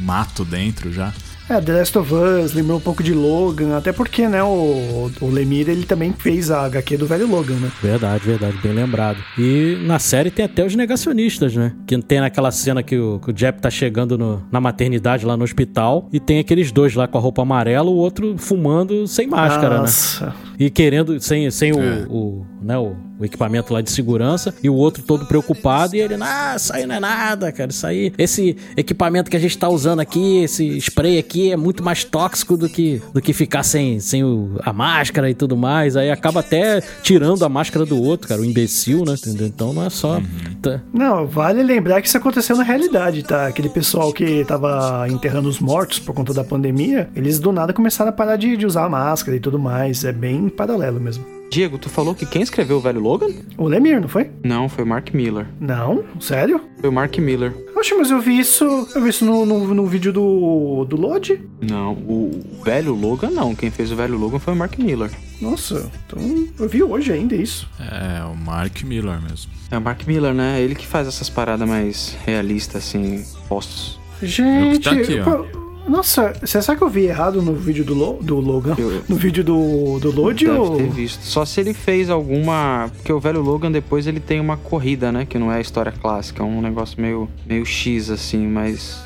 [0.00, 1.12] mato dentro já.
[1.48, 5.30] É, The Last of Us, lembrou um pouco de Logan, até porque, né, o, o
[5.30, 7.70] Lemire, ele também fez a HQ do velho Logan, né?
[7.82, 9.18] Verdade, verdade, bem lembrado.
[9.38, 11.72] E na série tem até os negacionistas, né?
[11.86, 15.38] Que tem naquela cena que o, que o Jep tá chegando no- na maternidade lá
[15.38, 19.26] no hospital e tem aqueles dois lá com a roupa amarela, o outro fumando sem
[19.26, 19.80] máscara, né?
[19.80, 20.34] Nossa.
[20.58, 22.06] E querendo, sem, sem o, É.
[22.10, 26.14] o, né, o, o equipamento lá de segurança, e o outro todo preocupado, e ele,
[26.20, 29.68] ah, isso aí não é nada, cara, isso aí, esse equipamento que a gente tá
[29.68, 34.00] usando aqui, esse spray aqui é muito mais tóxico do que, do que ficar sem,
[34.00, 38.28] sem o- a máscara e tudo mais, aí acaba até tirando a máscara do outro,
[38.28, 39.46] cara, o imbecil, né, entendeu?
[39.46, 40.20] Então não é só...
[40.62, 43.46] tá- Não, vale lembrar que isso aconteceu na realidade, tá?
[43.46, 48.10] Aquele pessoal que tava enterrando os mortos por conta da pandemia, eles do nada começaram
[48.10, 50.04] a parar de, de usar máscara e tudo mais.
[50.04, 51.24] É bem paralelo mesmo.
[51.50, 53.28] Diego, tu falou que quem escreveu o velho Logan?
[53.56, 54.30] O Lemire, não foi?
[54.44, 55.46] Não, foi o Mark Miller.
[55.58, 56.04] Não?
[56.20, 56.60] Sério?
[56.78, 57.54] Foi o Mark Miller.
[57.74, 58.64] Oxe, mas eu vi isso.
[58.94, 60.84] Eu vi isso no, no, no vídeo do.
[60.84, 61.40] do Lodge.
[61.62, 63.54] Não, o velho Logan não.
[63.54, 65.10] Quem fez o velho Logan foi o Mark Miller.
[65.40, 67.68] Nossa, então eu vi hoje ainda isso.
[67.78, 69.50] É, o Mark Miller mesmo.
[69.70, 70.60] É o Mark Miller, né?
[70.60, 73.98] Ele que faz essas paradas mais realistas, assim, postos.
[74.22, 75.24] Gente, tá aqui, ó.
[75.24, 78.74] pô, nossa, você sabe que eu vi errado no vídeo do, Lo, do Logan?
[78.76, 80.76] Eu- No vídeo do, do Deve ou.
[80.76, 81.22] ter visto.
[81.22, 82.90] Só se ele fez alguma.
[82.96, 85.24] Porque o velho Logan depois ele tem uma corrida, né?
[85.24, 86.42] Que não é a história clássica.
[86.42, 88.98] É um negócio meio, meio X, assim, mas.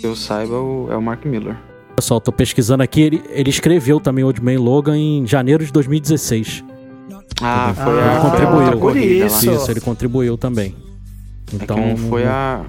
[0.00, 1.56] Que eu saiba, o- é o Mark Miller.
[2.00, 6.64] Pessoal, tô pesquisando aqui, ele, ele escreveu também Old Man Logan em janeiro de 2016.
[7.42, 8.14] Ah, foi Ah, a.
[8.14, 8.78] ele foi a contribuiu.
[8.80, 9.50] corrida Isso.
[9.50, 10.74] Isso, ele contribuiu também.
[11.52, 12.64] É Então, que não foi a.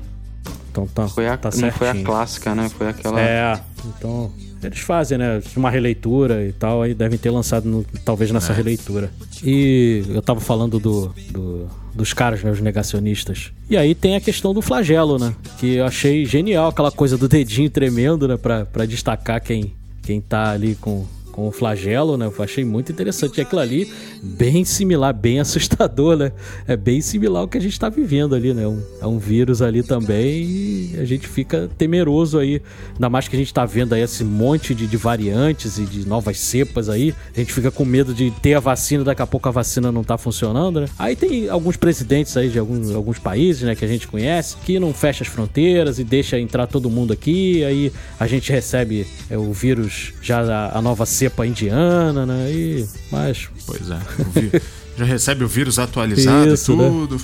[0.69, 2.03] Então tá, Foi a tá não foi a certinho.
[2.05, 2.67] clássica, né?
[2.77, 3.21] Foi aquela.
[3.21, 4.29] É, então
[4.63, 5.41] eles fazem, né?
[5.55, 9.11] Uma releitura e tal, aí devem ter lançado no- talvez nessa releitura.
[9.43, 12.51] E eu tava falando do, do- dos caras, né?
[12.51, 13.51] Os negacionistas.
[13.69, 15.33] E aí tem a questão do flagelo, né?
[15.59, 18.37] Que eu achei genial aquela coisa do dedinho tremendo, né?
[18.37, 22.25] Pra, pra destacar quem, quem tá ali com, com o flagelo, né?
[22.25, 23.37] Eu achei muito interessante.
[23.37, 23.91] E aquilo ali,
[24.21, 26.31] bem similar, bem assustador, né?
[26.67, 28.67] É bem similar ao que a gente tá vivendo ali, né?
[28.67, 32.61] Um, é um vírus ali também e a gente fica temeroso aí.
[32.93, 36.07] Ainda mais que a gente tá vendo aí esse monte de, de variantes e de
[36.07, 37.13] novas cepas aí.
[37.35, 40.03] A gente fica com medo de ter a vacina, daqui a pouco a vacina não
[40.03, 40.87] tá funcionando, né?
[40.99, 44.79] Aí tem alguns presidentes aí de alguns, alguns países, né, que a gente conhece, que
[44.79, 47.63] não fecha as fronteiras e deixa entrar todo mundo aqui.
[47.63, 52.51] Aí a gente recebe é, o vírus já a, a nova cepa indiana, né?
[52.51, 53.49] E, mas.
[53.65, 53.99] Pois é.
[54.33, 54.61] vi-
[54.97, 56.87] Já recebe o vírus atualizado Isso, e né?
[56.89, 57.21] tudo.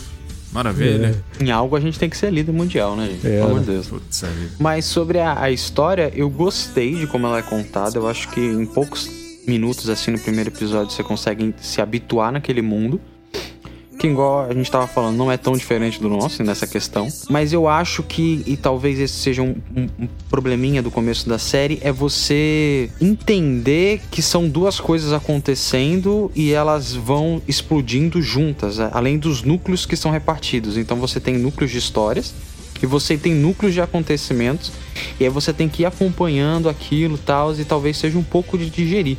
[0.52, 1.22] Maravilha.
[1.40, 3.28] Em algo a gente tem que ser líder mundial, né, gente?
[3.28, 3.66] É, Pelo amor né?
[3.66, 3.88] de Deus.
[3.88, 4.28] Putz, é.
[4.58, 7.98] Mas sobre a, a história, eu gostei de como ela é contada.
[7.98, 9.10] Eu acho que em poucos
[9.48, 13.00] minutos, assim, no primeiro episódio, você consegue se habituar naquele mundo.
[13.98, 17.08] Que, igual a gente tava falando, não é tão diferente do nosso nessa questão.
[17.30, 21.40] Mas eu acho que, e talvez esse seja um, um- um probleminha do começo da
[21.40, 28.90] série, é você entender que são duas coisas acontecendo e elas vão explodindo juntas, né?
[28.94, 30.78] além dos núcleos que são repartidos.
[30.78, 32.34] Então você tem núcleos de histórias
[32.82, 34.72] e você tem núcleos de acontecimentos
[35.20, 38.70] e aí você tem que ir acompanhando aquilo tal e talvez seja um pouco de
[38.70, 39.18] digerir.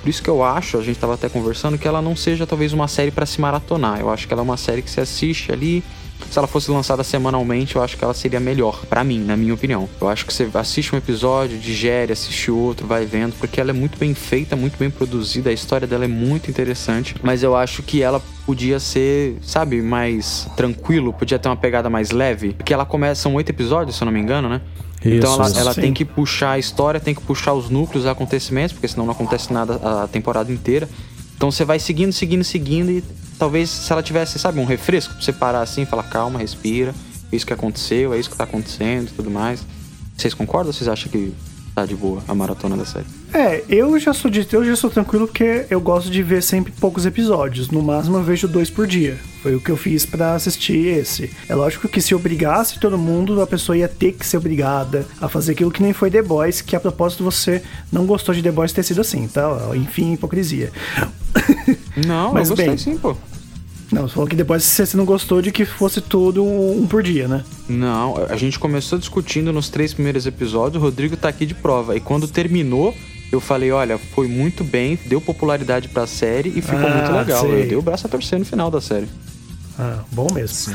[0.00, 2.72] Por isso que eu acho, a gente tava até conversando, que ela não seja talvez
[2.72, 4.00] uma série para se maratonar.
[4.00, 5.84] Eu acho que ela é uma série que você assiste ali.
[6.30, 9.54] Se ela fosse lançada semanalmente, eu acho que ela seria melhor, pra mim, na minha
[9.54, 9.88] opinião.
[10.00, 13.72] Eu acho que você assiste um episódio, digere, assiste outro, vai vendo, porque ela é
[13.72, 17.82] muito bem feita, muito bem produzida, a história dela é muito interessante, mas eu acho
[17.82, 22.84] que ela podia ser, sabe, mais tranquilo, podia ter uma pegada mais leve, porque ela
[22.84, 24.60] começa, são oito episódios, se eu não me engano, né?
[25.02, 25.58] Então Isso, ela, isso.
[25.58, 25.80] ela Sim.
[25.80, 29.12] tem que puxar a história, tem que puxar os núcleos, os acontecimentos, porque senão não
[29.12, 30.88] acontece nada a temporada inteira.
[31.36, 33.02] Então você vai seguindo, seguindo, seguindo e
[33.38, 36.94] talvez se ela tivesse, sabe, um refresco pra você parar assim e falar, calma, respira,
[37.32, 39.64] é isso que aconteceu, é isso que tá acontecendo e tudo mais.
[40.16, 41.32] Vocês concordam ou vocês acham que
[41.74, 43.06] tá de boa a maratona da série?
[43.32, 46.72] É, eu já sou de eu já sou tranquilo porque eu gosto de ver sempre
[46.72, 47.70] poucos episódios.
[47.70, 49.18] No máximo eu vejo dois por dia.
[49.42, 51.30] Foi o que eu fiz pra assistir esse.
[51.48, 55.28] É lógico que se obrigasse todo mundo, a pessoa ia ter que ser obrigada a
[55.28, 58.50] fazer aquilo que nem foi The Boys, que a propósito você não gostou de The
[58.50, 59.48] Boys ter sido assim, tá?
[59.74, 60.70] Enfim, hipocrisia.
[62.06, 62.78] Não, Mas eu gostei bem.
[62.78, 63.16] sim, pô.
[63.92, 67.26] Não, você falou que depois você não gostou de que fosse tudo um por dia,
[67.26, 67.42] né?
[67.68, 71.96] Não, a gente começou discutindo nos três primeiros episódios, o Rodrigo tá aqui de prova.
[71.96, 72.94] E quando terminou,
[73.32, 77.40] eu falei, olha, foi muito bem, deu popularidade pra série e ficou Ah, muito legal.
[77.42, 77.62] sei.
[77.62, 79.08] Eu dei o braço a torcer no final da série.
[79.78, 80.74] Ah, bom mesmo.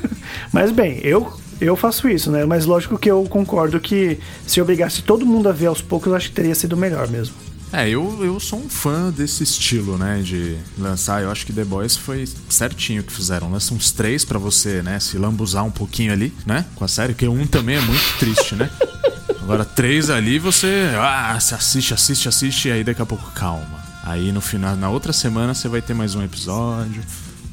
[0.52, 2.44] Mas bem, eu, eu faço isso, né?
[2.44, 6.14] Mas lógico que eu concordo que se obrigasse todo mundo a ver aos poucos, eu
[6.16, 7.34] acho que teria sido melhor mesmo.
[7.72, 11.22] É, eu, eu sou um fã desse estilo, né, de lançar.
[11.22, 13.50] Eu acho que The Boys foi certinho que fizeram.
[13.50, 17.12] Lança uns três pra você, né, se lambuzar um pouquinho ali, né, com a série,
[17.12, 18.70] porque um também é muito triste, né.
[19.42, 23.84] Agora, três ali, você, ah, se assiste, assiste, assiste, e aí daqui a pouco, calma.
[24.02, 27.02] Aí no final, na outra semana, você vai ter mais um episódio,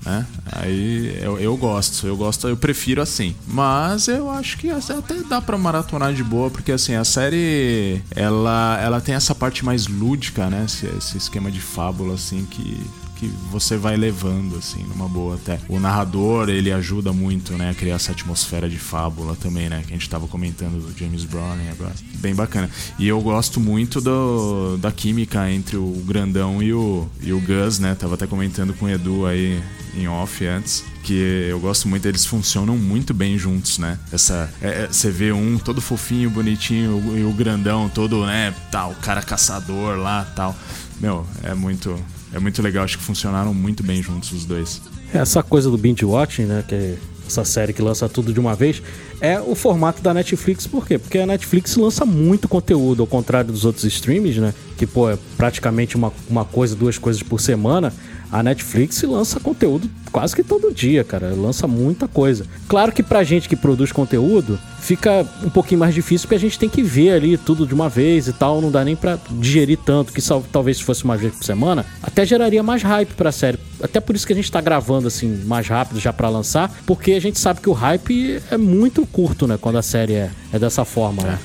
[0.05, 0.25] né?
[0.51, 3.35] Aí eu, eu gosto, eu gosto, eu prefiro assim.
[3.47, 8.79] Mas eu acho que até dá pra maratonar de boa, porque assim, a série ela,
[8.81, 10.63] ela tem essa parte mais lúdica, né?
[10.65, 12.79] Esse, esse esquema de fábula, assim, que,
[13.23, 15.59] que você vai levando, assim, numa boa até.
[15.69, 17.69] O narrador, ele ajuda muito, né?
[17.69, 19.83] A criar essa atmosfera de fábula também, né?
[19.85, 21.93] Que a gente tava comentando do James Browning agora.
[22.15, 22.69] Bem bacana.
[22.99, 27.79] E eu gosto muito do, da química entre o Grandão e o, e o Gus,
[27.79, 27.95] né?
[27.95, 29.61] Tava até comentando com o Edu aí
[29.95, 30.83] em off antes.
[31.03, 33.99] Que eu gosto muito, eles funcionam muito bem juntos, né?
[34.11, 34.49] Essa.
[34.61, 38.53] é- é- Você vê um todo fofinho, bonitinho, e o grandão todo, né?
[38.71, 40.55] Tal, cara caçador lá tal.
[41.01, 41.99] Meu, é muito.
[42.33, 44.81] É muito legal, acho que funcionaram muito bem juntos os dois.
[45.13, 48.55] Essa coisa do binge watching, né, que é essa série que lança tudo de uma
[48.55, 48.81] vez,
[49.21, 50.67] é o formato da Netflix.
[50.67, 50.97] Por quê?
[50.97, 55.17] Porque a Netflix lança muito conteúdo, ao contrário dos outros streams, né, que pô, é
[55.37, 57.93] praticamente uma, uma coisa, duas coisas por semana.
[58.33, 61.33] A Netflix lança conteúdo quase que todo dia, cara.
[61.35, 62.45] Lança muita coisa.
[62.67, 66.57] Claro que pra gente que produz conteúdo, fica um pouquinho mais difícil porque a gente
[66.57, 68.59] tem que ver ali tudo de uma vez e tal.
[68.59, 71.85] Não dá nem pra digerir tanto, que sal- talvez se fosse uma vez por semana,
[72.01, 73.59] até geraria mais hype pra série.
[73.81, 77.11] Até por isso que a gente tá gravando assim mais rápido já pra lançar, porque
[77.13, 79.57] a gente sabe que o hype é muito curto, né?
[79.61, 81.39] Quando a série é, é dessa forma, né?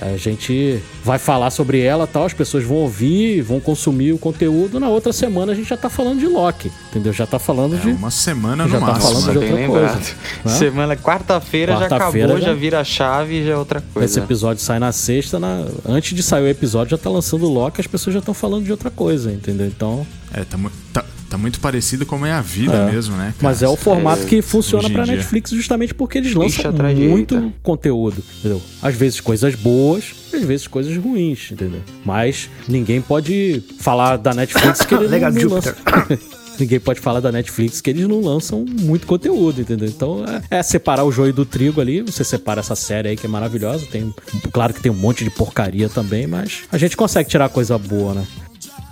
[0.00, 4.78] A gente vai falar sobre ela tal, as pessoas vão ouvir, vão consumir o conteúdo.
[4.80, 7.12] Na outra semana a gente já tá falando de Loki, entendeu?
[7.12, 7.90] Já tá falando É de.
[7.90, 9.08] uma semana no Já tá máximo.
[9.20, 9.94] falando de outra lembrado.
[9.94, 10.52] coisa, né?
[10.52, 14.04] Semana, quarta-feira já Quarta-feira acabou, já- já vira a chave e já é outra coisa.
[14.06, 15.64] Esse episódio sai na sexta, na...
[15.86, 18.64] antes de sair o episódio já tá lançando o Loki, as pessoas já estão falando
[18.64, 19.66] de outra coisa, entendeu?
[19.66, 20.58] Então, É, tá,
[20.92, 22.90] tá, Tá muito parecido como é a vida É.
[22.90, 23.34] mesmo, né?
[23.38, 23.52] cara?
[23.52, 25.04] Mas é o formato que funciona pra.
[25.04, 28.60] Netflix justamente porque eles lançam muito conteúdo, entendeu?
[28.82, 31.80] Às vezes coisas boas, às vezes coisas ruins, entendeu?
[32.04, 35.74] Mas ninguém pode falar da Netflix que eles Legal, não, lançam.
[36.58, 39.86] Ninguém pode falar da Netflix que eles não lançam muito conteúdo, entendeu?
[39.88, 42.02] Então é, é separar o joio do trigo ali.
[42.02, 43.86] Você separa essa série aí que é maravilhosa.
[43.86, 44.12] Tem,
[44.50, 48.12] claro que tem um monte de porcaria também, mas a gente consegue tirar coisa boa,
[48.14, 48.26] né?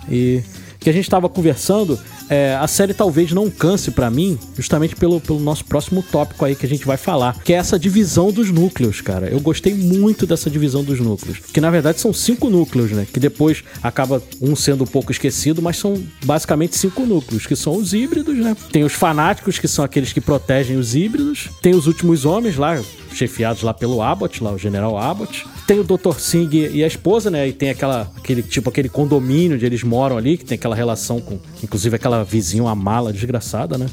[0.09, 0.41] E
[0.87, 5.19] que a gente estava conversando, é, a série talvez não canse pra mim, justamente pelo,
[5.19, 8.49] pelo nosso próximo tópico aí que a gente vai falar, que é essa divisão dos
[8.51, 9.27] núcleos, cara.
[9.27, 13.05] Eu gostei muito dessa divisão dos núcleos, que na verdade são cinco núcleos, né?
[13.11, 17.75] Que depois acaba um sendo um pouco esquecido, mas são basicamente cinco núcleos, que são
[17.75, 18.55] os híbridos, né?
[18.71, 21.49] Tem os fanáticos, que são aqueles que protegem os híbridos.
[21.61, 22.81] Tem os últimos homens lá,
[23.13, 25.45] chefiados lá pelo Abbott, lá o General Abbott.
[25.67, 26.17] Tem o Dr.
[26.17, 27.45] Singh e a esposa, né?
[27.49, 31.19] E tem aquela, aquele tipo, aquele condomínio onde eles moram ali, que tem aquela relação
[31.19, 33.87] com, inclusive aquela vizinha, uma mala desgraçada, né?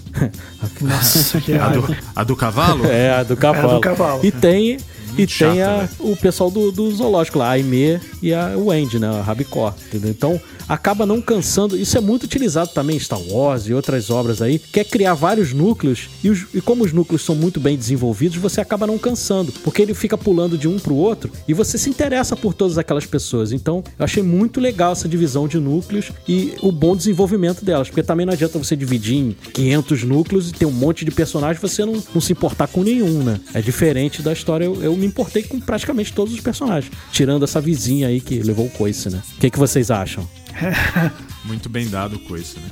[0.81, 2.87] Nossa, que A do, a do cavalo?
[2.87, 3.69] é, a do cavalo.
[3.69, 4.25] É a do cavalo.
[4.25, 4.79] E tem,
[5.19, 5.91] e tem a- velho.
[6.13, 9.09] o pessoal do, do zoológico lá, a Aimee e a Wendy, né?
[9.09, 10.11] A Rabicó, entendeu?
[10.11, 11.77] Então, acaba não cansando.
[11.77, 15.15] Isso é muito utilizado também em Star Wars e outras obras aí, que é criar
[15.15, 18.99] vários núcleos e, os- e como os núcleos são muito bem desenvolvidos, você acaba não
[18.99, 22.79] cansando, porque ele fica pulando de um pro outro e você se interessa por todas
[22.79, 23.53] aquelas pessoas.
[23.53, 28.03] Então, eu achei muito legal essa divisão de núcleos e o bom desenvolvimento delas, porque
[28.03, 31.61] também não adianta você dividir em 500 núcleos e ter um monte de personagens e
[31.69, 33.39] você não, não se importar com nenhum, né?
[33.53, 37.61] É diferente da história, eu, eu me importei com praticamente todos os personagens, tirando essa
[37.61, 39.23] vizinha aí que levou o coice, né?
[39.37, 40.29] O que, que vocês acham?
[41.45, 42.71] Muito bem dado o coice, né?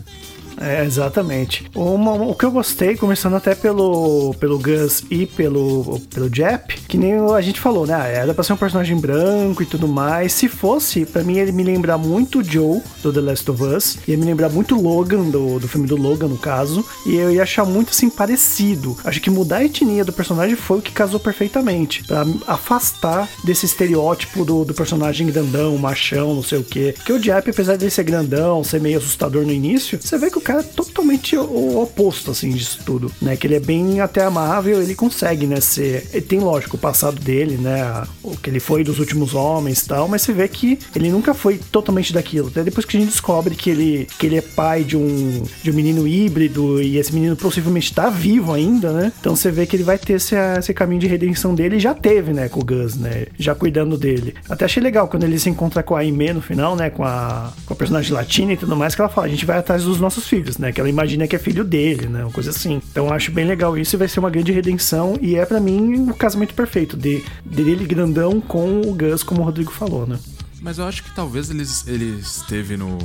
[0.61, 1.65] É, exatamente.
[1.75, 6.97] Uma- o que eu gostei, começando até pelo, pelo Gus e pelo, pelo Jep, que
[6.97, 8.15] nem a gente falou, né?
[8.15, 10.33] Era pra ser um personagem branco e tudo mais.
[10.33, 13.99] Se fosse, pra mim, ele me lembrar muito Joe, do The Last of Us.
[14.07, 16.85] Ia me lembrar muito Logan, do, do filme do Logan, no caso.
[17.07, 18.97] E eu ia achar muito, assim, parecido.
[19.05, 22.05] Acho que mudar a etnia do personagem foi o que casou perfeitamente.
[22.05, 26.95] Pra afastar desse estereótipo do, do personagem grandão, machão, não sei o quê.
[27.05, 30.39] Que o Jep, apesar de ser grandão, ser meio assustador no início, você vê que
[30.39, 33.37] o cara é totalmente o, oposto, assim, disso tudo, né?
[33.37, 36.09] Que ele é bem até amável, ele consegue, né, ser...
[36.13, 39.89] Ele tem, lógico, o passado dele, né, o que ele foi dos últimos homens e
[39.89, 42.49] tal, mas você vê que ele nunca foi totalmente daquilo.
[42.49, 45.71] Até depois que a gente descobre que ele, que ele é pai de um, de
[45.71, 49.13] um menino híbrido e esse menino possivelmente tá vivo ainda, né?
[49.21, 51.95] Então você vê que ele vai ter esse, esse caminho de redenção dele e já
[51.95, 53.27] teve, né, com o Gus, né?
[53.39, 54.35] Já cuidando dele.
[54.49, 57.53] Até achei legal quando ele se encontra com a Aimee no final, né, com a,
[57.67, 60.01] com a personagem latina e tudo mais, que ela fala, a gente vai atrás dos
[60.01, 60.73] nossos filhos, né?
[60.73, 62.25] Que ela imagina que é filho dele, né?
[62.25, 62.81] Uma coisa assim.
[62.91, 65.61] Então eu acho bem legal isso e vai ser uma grande redenção e é pra
[65.61, 70.19] mim o casamento perfeito de dele grandão com o Gus, como o Rodrigo falou, né?
[70.63, 72.97] Mas eu acho que talvez eles, ele esteve no,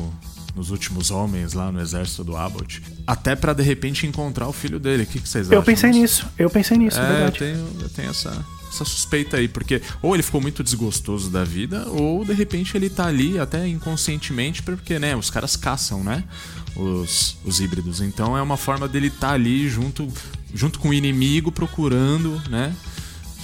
[0.56, 4.80] nos últimos homens lá no exército do Abbott, até pra de repente encontrar o filho
[4.80, 5.04] dele.
[5.04, 5.58] O que, que vocês acham?
[5.60, 7.40] Eu pensei nisso, eu pensei nisso, é, É, eu verdade.
[7.40, 11.88] tenho, eu tenho essa, essa suspeita aí, porque ou ele ficou muito desgostoso da vida,
[11.90, 16.24] ou de repente ele tá ali até inconscientemente, porque, né, os caras caçam, né?
[16.78, 18.02] Os, os híbridos.
[18.02, 20.08] Então é uma forma dele estar ali junto,
[20.54, 22.72] junto com o inimigo, procurando, né?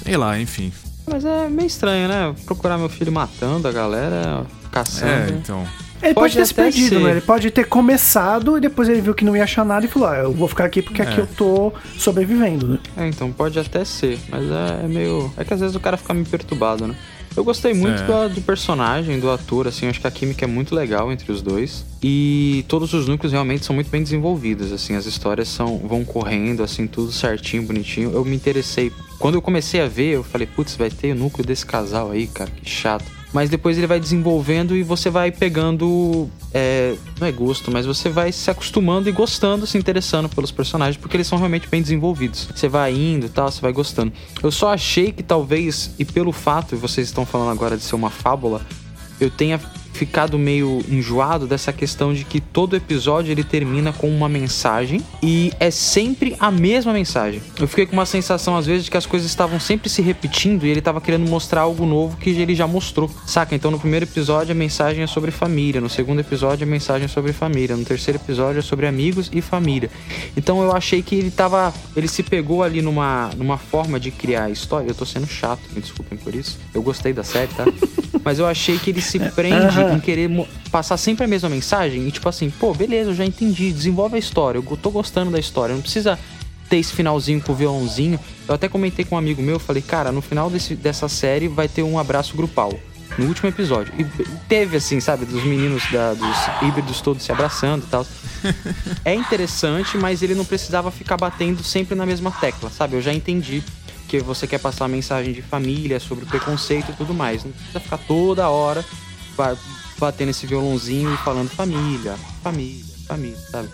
[0.03, 0.71] Sei lá, enfim.
[1.07, 2.35] Mas é meio estranho, né?
[2.45, 5.33] Procurar meu filho matando a galera, caçando.
[5.33, 5.67] É, então.
[6.01, 6.99] Ele pode, Pode ter se perdido, ser.
[7.01, 7.11] né?
[7.11, 10.09] Ele pode ter começado e depois ele viu que não ia achar nada e falou:
[10.09, 11.23] ah, eu vou ficar aqui porque aqui É.
[11.23, 12.79] eu tô sobrevivendo, né?
[12.97, 15.31] É, então pode até ser, mas é, é meio.
[15.37, 16.95] É que às vezes o cara fica meio perturbado, né?
[17.35, 18.05] Eu gostei muito É.
[18.29, 21.41] do, do personagem, do ator, assim, acho que a química é muito legal entre os
[21.41, 21.85] dois.
[22.01, 26.61] E todos os núcleos realmente são muito bem desenvolvidos, assim, as histórias são, vão correndo,
[26.63, 28.11] assim, tudo certinho, bonitinho.
[28.11, 28.91] Eu me interessei.
[29.19, 32.27] Quando eu comecei a ver, eu falei, putz, vai ter o núcleo desse casal aí,
[32.27, 33.05] cara, que chato.
[33.33, 36.29] Mas depois ele vai desenvolvendo e você vai pegando.
[36.53, 40.95] é, não é gosto, mas você vai se acostumando e gostando, se interessando pelos personagens,
[40.97, 42.47] porque eles são realmente bem desenvolvidos.
[42.53, 44.13] Você vai indo e tal, você vai gostando.
[44.41, 47.95] Eu só achei que talvez, e pelo fato, e vocês estão falando agora de ser
[47.95, 48.61] uma fábula,
[49.19, 49.59] eu tenha
[49.93, 55.51] ficado meio enjoado dessa questão de que todo episódio ele termina com uma mensagem e
[55.59, 57.41] é sempre a mesma mensagem.
[57.59, 60.65] Eu fiquei com uma sensação às vezes de que as coisas estavam sempre se repetindo
[60.65, 63.09] e ele estava querendo mostrar algo novo que ele já mostrou.
[63.25, 63.55] Saca?
[63.55, 67.07] Então no primeiro episódio a mensagem é sobre família, no segundo episódio a mensagem é
[67.07, 69.89] sobre família, no terceiro episódio é sobre amigos e família.
[70.35, 74.49] Então eu achei que ele tava, ele se pegou ali numa numa forma de criar
[74.49, 74.87] história.
[74.89, 76.57] Eu tô sendo chato, me desculpem por isso.
[76.73, 77.65] Eu gostei da série, tá?
[78.23, 80.29] Mas eu achei que ele se prende em querer
[80.71, 84.19] passar sempre a mesma mensagem e tipo assim, pô, beleza, eu já entendi, desenvolve a
[84.19, 86.17] história, eu tô gostando da história, não precisa
[86.69, 88.19] ter esse finalzinho com o violãozinho.
[88.47, 91.47] Eu até comentei com um amigo meu, eu falei, cara, no final desse, dessa série
[91.47, 92.73] vai ter um abraço grupal.
[93.15, 93.93] no último episódio.
[93.99, 94.03] E
[94.49, 96.35] teve, assim, sabe, dos meninos da- dos
[96.67, 98.07] híbridos todos se abraçando e tal.
[99.05, 102.95] É interessante, mas ele não precisava ficar batendo sempre na mesma tecla, sabe?
[102.95, 103.61] Eu já entendi
[104.07, 107.43] que você quer passar uma mensagem de família, sobre preconceito e tudo mais.
[107.43, 108.83] Não precisa ficar toda hora
[109.99, 113.69] batendo esse violãozinho e falando família, família, família, sabe?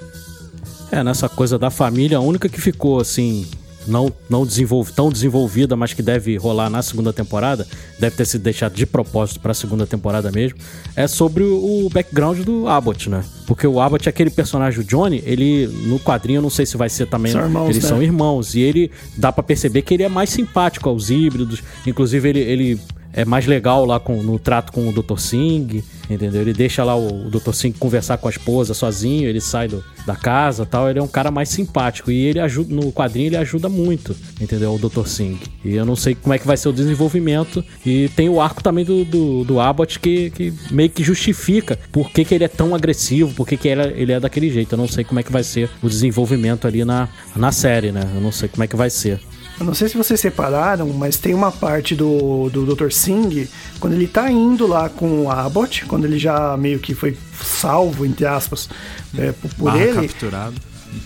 [0.91, 3.45] É, nessa coisa da família, a única que ficou assim,
[3.88, 7.67] não, não desenvolve, tão desenvolvida, mas que deve rolar na segunda temporada,
[8.00, 10.58] deve ter sido deixado de propósito pra segunda temporada mesmo,
[10.95, 13.24] é sobre o o background do Abbott, né?
[13.48, 16.78] Porque o Abbott é aquele personagem, o Johnny, ele no quadrinho, eu não sei se
[16.78, 17.32] vai ser também.
[17.32, 17.89] São irmãos, eles né?
[17.89, 18.56] são irmãos.
[18.56, 21.63] E ele dá pra perceber que ele é mais simpático aos híbridos.
[21.86, 22.39] Inclusive, ele.
[22.39, 25.17] ele é mais legal lá com- no trato com o Dr.
[25.17, 26.41] Singh, entendeu?
[26.41, 27.52] Ele deixa lá o, o Dr.
[27.54, 30.89] Singh conversar com a esposa sozinho, ele sai do- da casa tal.
[30.89, 32.12] Ele é um cara mais simpático.
[32.12, 34.74] E ele ajuda, no quadrinho, ele ajuda muito, entendeu?
[34.76, 35.06] O Dr.
[35.08, 35.39] Singh.
[35.65, 37.63] E eu não sei como é que vai ser o desenvolvimento.
[37.86, 42.10] E tem o arco também do, do, do Abbott que, que meio que justifica por
[42.12, 44.74] que, que ele é tão agressivo, por que, que ele, é, ele é daquele jeito.
[44.74, 48.02] Eu não sei como é que vai ser o desenvolvimento ali na, na série, né?
[48.15, 49.19] Eu não sei como é que vai ser.
[49.60, 52.91] Eu não sei se vocês separaram, mas tem uma parte do, do Dr.
[52.91, 53.48] Singh,
[53.80, 58.06] quando ele tá indo lá com o Abbott, quando ele já meio que foi salvo,
[58.06, 58.69] entre aspas,
[59.17, 60.08] é, por, por ele.
[60.08, 60.56] capturado.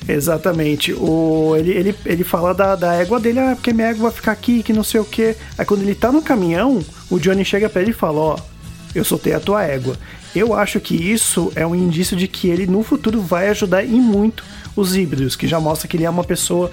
[0.08, 0.94] Exatamente.
[0.94, 4.32] O, ele, ele, ele fala da, da égua dele, ah, porque minha égua vai ficar
[4.32, 5.36] aqui, que não sei o quê.
[5.58, 8.40] Aí quando ele tá no caminhão, o Johnny chega pra ele e fala, ó,
[8.94, 9.98] eu soltei a tua égua.
[10.36, 14.00] Eu acho que isso é um indício de que ele no futuro vai ajudar e
[14.00, 14.44] muito
[14.76, 16.72] os híbridos, que já mostra que ele é uma pessoa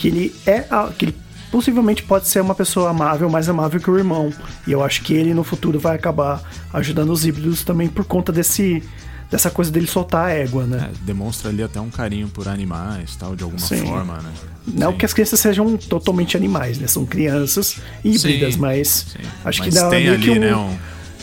[0.00, 1.16] que ele é a- que ele
[1.52, 4.32] possivelmente pode ser uma pessoa amável, mais amável que o irmão.
[4.66, 6.40] E eu acho que ele no futuro vai acabar
[6.72, 8.82] ajudando os híbridos também por conta desse
[9.30, 10.90] dessa coisa dele soltar a égua, né?
[10.90, 13.86] É, demonstra ali até um carinho por animais, tal, de alguma Sim.
[13.86, 14.30] forma, né?
[14.66, 14.98] Não Sim.
[14.98, 16.88] que as crianças sejam totalmente animais, né?
[16.88, 19.06] São crianças híbridas, Sim, mas
[19.44, 20.76] acho Mas que dá tem meio ali, que um, né, um-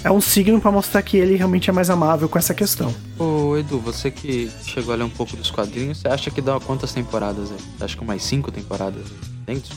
[0.08, 2.96] é um signo pra mostrar que ele realmente é mais amável com essa questão.
[3.20, 6.58] Ô, Edu, você que chegou a ler um pouco dos quadrinhos, você acha que dá
[6.62, 7.58] quantas temporadas aí?
[7.78, 9.04] Você acha que mais cinco temporadas?
[9.46, 9.76] Tem disso?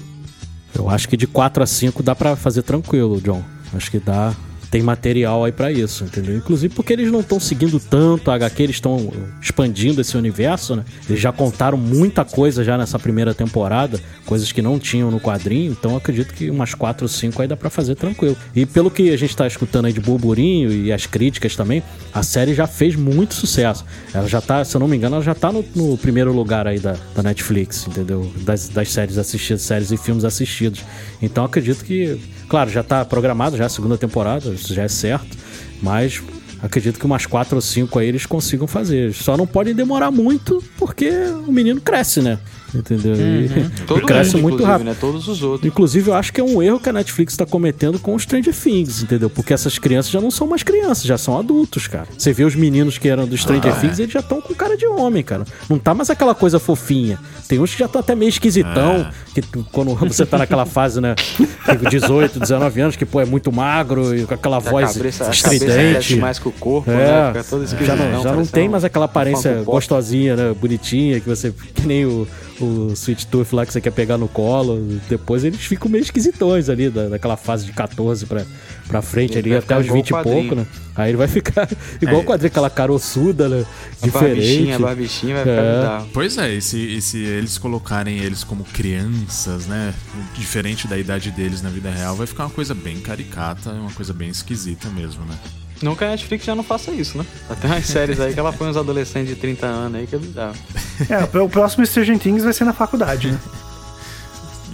[0.73, 3.43] Eu acho que de 4 a 5 dá pra fazer tranquilo, John.
[3.75, 4.33] Acho que dá.
[4.71, 6.37] Tem material aí pra isso, entendeu?
[6.37, 10.85] Inclusive porque eles não estão seguindo tanto a HQ, eles estão expandindo esse universo, né?
[11.09, 15.73] Eles já contaram muita coisa já nessa primeira temporada, coisas que não tinham no quadrinho,
[15.73, 18.37] então acredito que umas 4 ou 5 aí dá pra fazer tranquilo.
[18.55, 21.83] E pelo que a gente tá escutando aí de burburinho e as críticas também,
[22.15, 23.85] a série já fez muito sucesso.
[24.15, 26.67] Ela já tá, se eu não me engano, ela já tá no, no primeiro lugar
[26.67, 28.33] aí da, da Netflix, entendeu?
[28.43, 30.85] Das, das séries assistidas, séries e filmes assistidos.
[31.21, 35.37] Então acredito que, claro, já tá programado já a segunda temporada, isso já é certo,
[35.83, 36.23] mas
[36.63, 39.13] acredito que umas quatro ou cinco aí eles consigam fazer.
[39.15, 41.11] Só não podem demorar muito porque
[41.47, 42.39] o menino cresce, né?
[42.73, 43.17] Entendeu?
[43.17, 44.87] E- E, Todo cresce mundo, muito rápido.
[44.87, 44.97] né?
[45.01, 45.67] Todos os outros.
[45.67, 48.55] Inclusive, eu acho que é um erro que a Netflix tá cometendo com os Stranger
[48.55, 49.29] Things, entendeu?
[49.29, 52.07] Porque essas crianças já não são mais crianças, já são adultos, cara.
[52.17, 54.87] Você vê os meninos que eram do Stranger Things, eles já estão com cara de
[54.87, 55.45] homem, cara.
[55.69, 57.19] Não tá mais aquela coisa fofinha.
[57.49, 61.15] Tem uns que já estão até meio esquisitão, que quando você tá naquela fase, né?
[61.65, 65.31] com 18, 19 anos, que, pô, é muito magro e com aquela A voz cabeça,
[65.31, 66.17] estridente.
[66.17, 67.05] mais que o corpo, né?
[67.05, 70.55] É, Fica todo já esquisitão, não, já não tem mais aquela aparência gostosinha, né?
[70.59, 71.53] Bonitinha, que você.
[71.75, 72.27] Que nem o,
[72.61, 74.79] o Sweet Tooth lá que você quer pegar no colo.
[75.09, 78.45] Depois eles ficam meio esquisitões ali, da, daquela fase de 14 pra,
[78.91, 80.67] pra frente, Ele ali até ficar os igual 20 e pouco, né?
[80.97, 81.69] Aí ele vai ficar
[82.03, 83.65] igual o quadrinho, aquela cara ossuda, né?
[84.03, 84.35] A Diferente.
[84.35, 86.07] barbichinha, a barbichinha vai ficar É.
[86.13, 89.95] Pois é, e se, e se eles colocarem eles como crianças, né?
[90.35, 94.13] Diferente da idade deles na vida real, vai ficar uma coisa bem caricata, uma coisa
[94.13, 95.37] bem esquisita mesmo, né?
[95.81, 97.25] Não que a Netflix já não faça isso, né?
[97.49, 100.19] Até umas séries aí que ela põe uns adolescentes de 30 anos aí que é
[100.19, 100.57] bizarro.
[101.09, 103.39] É, o próximo Stranger Things vai ser na faculdade, né?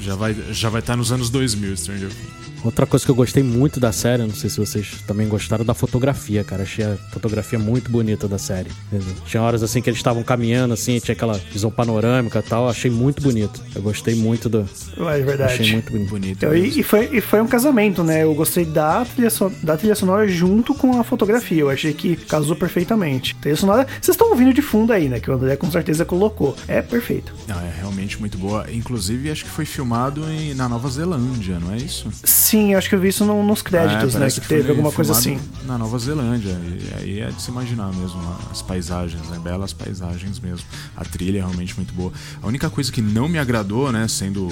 [0.01, 2.46] Já vai já vai estar nos anos 2000, Stranger Things.
[2.65, 5.73] Outra coisa que eu gostei muito da série, não sei se vocês também gostaram da
[5.75, 6.63] fotografia, cara.
[6.65, 8.71] Achei a fotografia muito bonita da série.
[8.93, 9.15] entendeu?
[9.25, 12.69] Tinha horas assim que eles estavam caminhando, assim, tinha aquela visão panorâmica e tal.
[12.69, 13.63] Achei muito bonito.
[13.75, 14.59] Eu gostei muito do.
[14.97, 15.73] É Achei verdade.
[15.73, 16.11] muito bonito.
[16.11, 16.43] Bonito.
[16.45, 16.67] Eu- mesmo.
[16.67, 18.25] e, e foi, e foi um casamento, né?
[18.25, 21.61] Eu gostei da trilha, so- da trilha sonora junto com a fotografia.
[21.61, 23.35] Eu achei que casou perfeitamente.
[23.37, 25.21] Trilha sonora, vocês estão ouvindo de fundo aí, né?
[25.21, 26.57] Que o André com certeza colocou.
[26.67, 27.33] É perfeito.
[27.47, 28.67] Não, é realmente muito boa.
[28.73, 32.09] Inclusive, acho que foi filmado em- na Nova Zelândia, não é isso?
[32.25, 34.27] Sim, eu acho que eu vi isso no- nos créditos, É, né?
[34.31, 35.39] Que foi teve alguma coisa assim.
[35.65, 36.51] Na Nova Zelândia.
[36.51, 39.39] E aí é de se imaginar mesmo as paisagens, né?
[39.39, 40.65] Belas paisagens mesmo.
[40.97, 42.13] A trilha é realmente muito boa.
[42.43, 44.07] A única coisa que não me agradou, né?
[44.09, 44.47] Sendo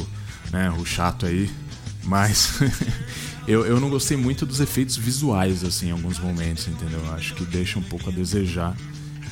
[0.51, 1.51] né, o chato aí,
[2.03, 2.59] mas.
[3.47, 7.01] eu, eu não gostei muito dos efeitos visuais, assim, em alguns momentos, entendeu?
[7.15, 8.75] Acho que deixa um pouco a desejar.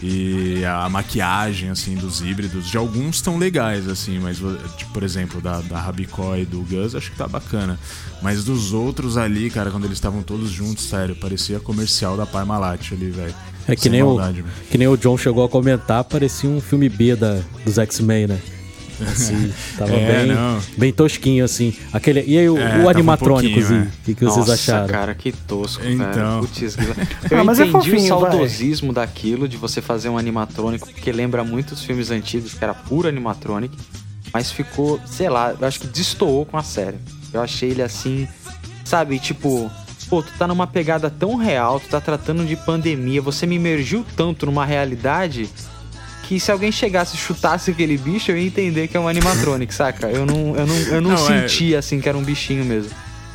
[0.02, 4.38] E a maquiagem, assim, dos híbridos, de alguns estão legais, assim, mas,
[4.76, 7.78] tipo, por exemplo, da, da Rabicó e do Gus, acho que tá bacana.
[8.20, 12.92] Mas dos outros ali, cara, quando eles estavam todos juntos, sério, parecia comercial da Parmalat
[12.92, 13.34] ali, velho.
[13.68, 14.54] É que Sem nem, o, maldade, velho.
[14.68, 18.40] que nem o John chegou a comentar, parecia um filme B da, dos X-Men, né?
[19.12, 20.60] Assim, tava É, bem, não.
[20.76, 21.74] bem tosquinho, assim.
[21.92, 24.52] Aquele, e aí, o, É, o tava um animatrônicos, pouquinho, o que, que vocês Nossa,
[24.54, 24.86] acharam?
[24.88, 26.12] cara, que tosco, Então.
[26.12, 26.40] velho.
[26.40, 26.76] Putz,
[27.30, 28.30] eu Ah, mas é entendi o fofinho, vai.
[28.30, 32.74] saudosismo daquilo, de você fazer um animatrônico, porque lembra muito os filmes antigos, que era
[32.74, 33.74] puro animatrônico,
[34.32, 36.96] mas ficou, sei lá, eu acho que destoou com a série.
[37.32, 38.26] Eu achei ele assim,
[38.84, 39.70] sabe, tipo...
[40.08, 44.04] Pô, tu tá numa pegada tão real, tu tá tratando de pandemia, você me imergiu
[44.14, 45.48] tanto numa realidade
[46.32, 49.74] que se alguém chegasse e chutasse aquele bicho, eu ia entender que é um animatronic,
[49.74, 50.08] saca?
[50.08, 52.90] Eu não, eu não, eu não, Não, é- sentia assim que era um bichinho mesmo.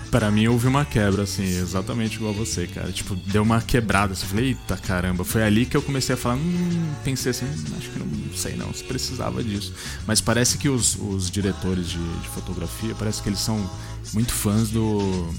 [0.10, 2.92] Pra mim houve uma quebra, assim, exatamente igual você, cara.
[2.92, 4.14] Tipo, deu uma quebrada.
[4.14, 5.24] Assim, eu falei, eita caramba.
[5.24, 8.56] Foi ali que eu comecei a falar, hum, pensei assim, hum, acho que não sei
[8.56, 9.74] não, se precisava disso.
[10.08, 13.70] Mas parece que os, os diretores de, de fotografia, parece que eles são
[14.14, 15.30] muito fãs do.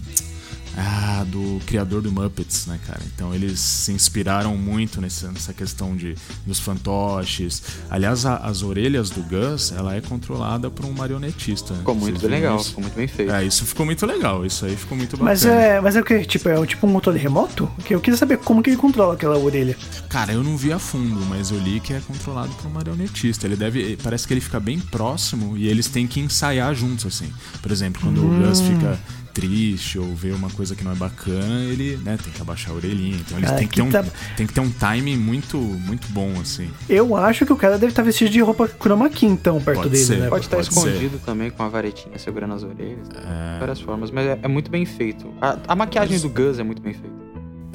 [0.76, 3.00] Ah, do criador do Muppets, né, cara?
[3.14, 6.14] Então eles se inspiraram muito nessa, nessa questão de
[6.46, 7.62] dos fantoches.
[7.90, 11.74] Aliás, a- as orelhas do Gus, ela é controlada por um marionetista.
[11.74, 12.68] Ficou muito Vocês viram legal, isso?
[12.68, 13.32] ficou muito bem feito.
[13.32, 14.46] É, isso ficou muito legal.
[14.46, 15.30] Isso aí ficou muito bacana.
[15.30, 16.24] Mas é, mas é o que?
[16.24, 17.68] Tipo, é tipo um controle remoto?
[17.84, 19.76] Que eu queria saber como que ele controla aquela orelha.
[20.08, 23.46] Cara, eu não vi a fundo, mas eu li que é controlado por um marionetista.
[23.46, 23.96] Ele deve.
[24.02, 27.32] Parece que ele fica bem próximo e eles têm que ensaiar juntos, assim.
[27.60, 28.98] Por exemplo, quando o Gus fica
[29.40, 32.74] triste ou vê uma coisa que não é bacana, ele né, tem que abaixar a
[32.74, 33.16] orelhinha.
[33.16, 34.04] Então eles Ah, têm que, que ter um, tá-
[34.36, 36.68] tem que ter um timing muito, muito bom, assim.
[36.88, 39.90] Eu acho que o cara deve estar vestido de roupa chroma key, então, perto Pode
[39.90, 40.18] dele, ser.
[40.18, 40.28] né?
[40.28, 43.08] Pode estar Pode escondido também com a varetinha segurando as orelhas.
[43.08, 45.32] De várias formas, mas é, é muito bem feito.
[45.40, 47.27] A, a maquiagem do Gus é muito bem feita.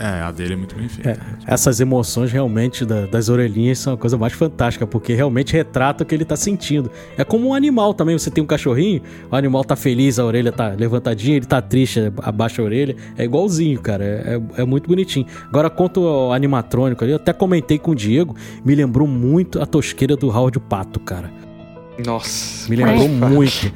[0.06, 1.18] É, a dele é muito bem feita.
[1.48, 6.06] Essas emoções realmente da- das orelhinhas são a coisa mais fantástica, porque realmente retrata o
[6.06, 6.92] que ele tá sentindo.
[7.18, 9.02] É como um animal também, você tem um cachorrinho,
[9.32, 12.98] o animal tá feliz, a orelha tá levantadinha, ele tá triste, abaixa a orelha.
[13.18, 15.26] É igualzinho, cara, é, é- é muito bonitinho.
[15.48, 18.36] Agora, quanto ao animatrônico ali, eu até comentei com o Diego,
[18.66, 21.32] me lembrou muito a tosqueira do Howard Pato, cara.
[22.06, 22.68] Nossa.
[22.70, 23.72] Me lembrou muito.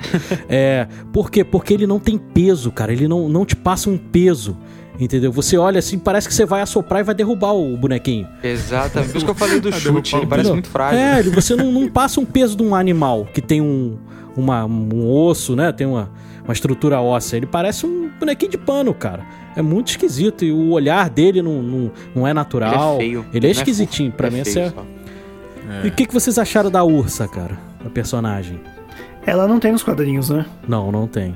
[0.49, 1.43] É, por quê?
[1.43, 2.91] Porque ele não tem peso, cara.
[2.91, 4.57] Ele não, não te passa um peso.
[4.99, 5.31] Entendeu?
[5.31, 8.27] Você olha assim, parece que você vai assoprar e vai derrubar o bonequinho.
[8.43, 9.11] Exatamente.
[9.11, 10.99] Por isso que eu falei do chute, ele parece muito frágil.
[10.99, 13.97] É, você não, não passa um peso de um animal que tem um,
[14.35, 15.71] uma- um osso, né?
[15.71, 16.09] Tem uma,
[16.43, 17.37] uma estrutura óssea.
[17.37, 19.23] Ele parece um bonequinho de pano, cara.
[19.55, 20.43] É muito esquisito.
[20.43, 22.95] E o olhar dele não, não, não é natural.
[22.95, 23.25] Ele é feio.
[23.33, 24.11] Ele é Não esquisitinho.
[24.11, 24.69] pra ele mim, é essa é...
[24.71, 24.85] só.
[25.83, 27.57] E o que, que vocês acharam da ursa, cara?
[27.83, 28.59] Da personagem?
[29.25, 30.45] Ela não tem nos quadrinhos, né?
[30.67, 31.35] Não, não tem.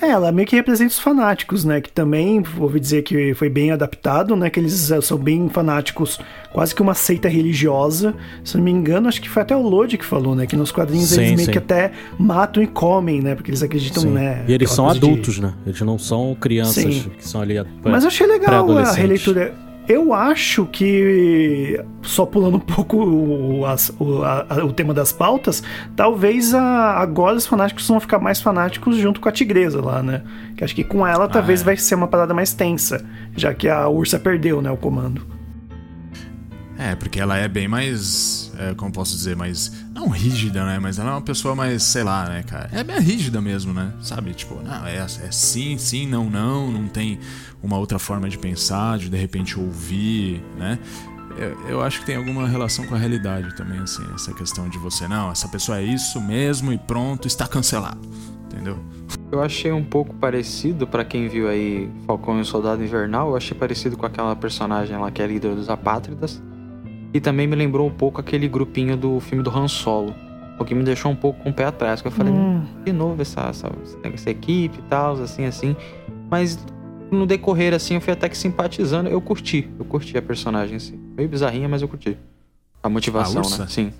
[0.00, 1.80] É, ela meio que representa os fanáticos, né?
[1.80, 4.50] Que também, ouvi dizer que foi bem adaptado, né?
[4.50, 6.18] Que eles eh, são bem fanáticos,
[6.52, 8.14] quase que uma seita religiosa.
[8.44, 10.46] Se não me engano, acho que foi até o Lodi que falou, né?
[10.46, 11.52] Que nos quadrinhos Sim, eles meio sim.
[11.52, 13.34] que até matam e comem, né?
[13.34, 14.10] Porque eles acreditam, Sim.
[14.10, 14.44] né?
[14.46, 15.54] e eles são coisa de- adultos, né?
[15.66, 17.54] Eles não são crianças que são ali.
[17.82, 19.54] Mas eu achei legal a releitura.
[19.86, 25.62] Eu acho que, só pulando um pouco o, as- o, a- o tema das pautas,
[25.94, 30.22] talvez a- agora os fanáticos vão ficar mais fanáticos junto com a tigresa lá, né?
[30.56, 31.64] Que acho que com ela talvez é.
[31.64, 33.04] vai ser uma parada mais tensa,
[33.36, 35.26] já que a ursa perdeu, né, o comando.
[36.78, 38.43] É, porque ela é bem mais.
[38.58, 39.72] É, como posso dizer, mais.
[39.94, 40.78] Não rígida, né?
[40.78, 42.68] Mas ela é uma pessoa mais, sei lá, né, cara?
[42.72, 43.92] É bem rígida mesmo, né?
[44.02, 44.32] Sabe?
[44.34, 46.70] Tipo, não, é, é sim, sim, não, não.
[46.70, 47.18] Não tem
[47.62, 50.78] uma outra forma de pensar, de de repente ouvir, né?
[51.68, 55.08] Eu, acho que tem alguma relação com a realidade também, assim, essa questão de você,
[55.08, 58.00] não, essa pessoa é isso mesmo e pronto, está cancelado.
[58.44, 58.78] Entendeu?
[59.32, 63.36] Eu achei um pouco parecido, pra quem viu aí Falcão e o Soldado Invernal, eu
[63.36, 66.40] achei parecido com aquela personagem lá que é líder dos Apátridas.
[67.14, 70.12] E também me lembrou um pouco aquele grupinho do filme do Han Solo.
[70.58, 72.64] O que me deixou um pouco com o pé atrás, que eu falei, Hum.
[72.84, 73.70] de novo essa, essa,
[74.02, 75.76] essa equipe e tal, assim, assim.
[76.28, 76.58] Mas
[77.10, 79.08] no decorrer, assim, eu fui até que simpatizando.
[79.08, 80.98] Eu curti, eu curti a personagem, assim.
[81.16, 82.16] Meio bizarrinha, mas eu curti.
[82.82, 83.62] A motivação, ursa?
[83.62, 83.68] né?
[83.68, 83.92] Sim.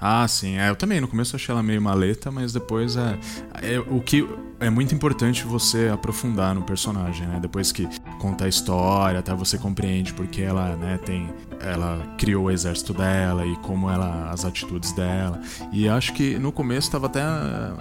[0.00, 0.56] Ah, sim.
[0.58, 3.18] É, eu também no começo achei ela meio maleta, mas depois é,
[3.62, 4.26] é o que
[4.60, 7.38] é muito importante você aprofundar no personagem, né?
[7.40, 7.88] Depois que
[8.18, 11.28] conta a história, até você compreende porque ela, né, tem
[11.60, 15.40] ela criou o exército dela e como ela as atitudes dela.
[15.72, 17.22] E acho que no começo tava até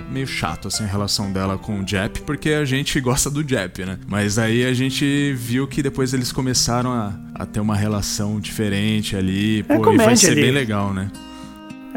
[0.10, 3.86] meio chato assim a relação dela com o Jep, porque a gente gosta do Jep,
[3.86, 4.00] né?
[4.08, 9.16] Mas aí a gente viu que depois eles começaram a, a ter uma relação diferente
[9.16, 10.42] ali, pô, e vai ser ali.
[10.42, 11.12] bem legal, né?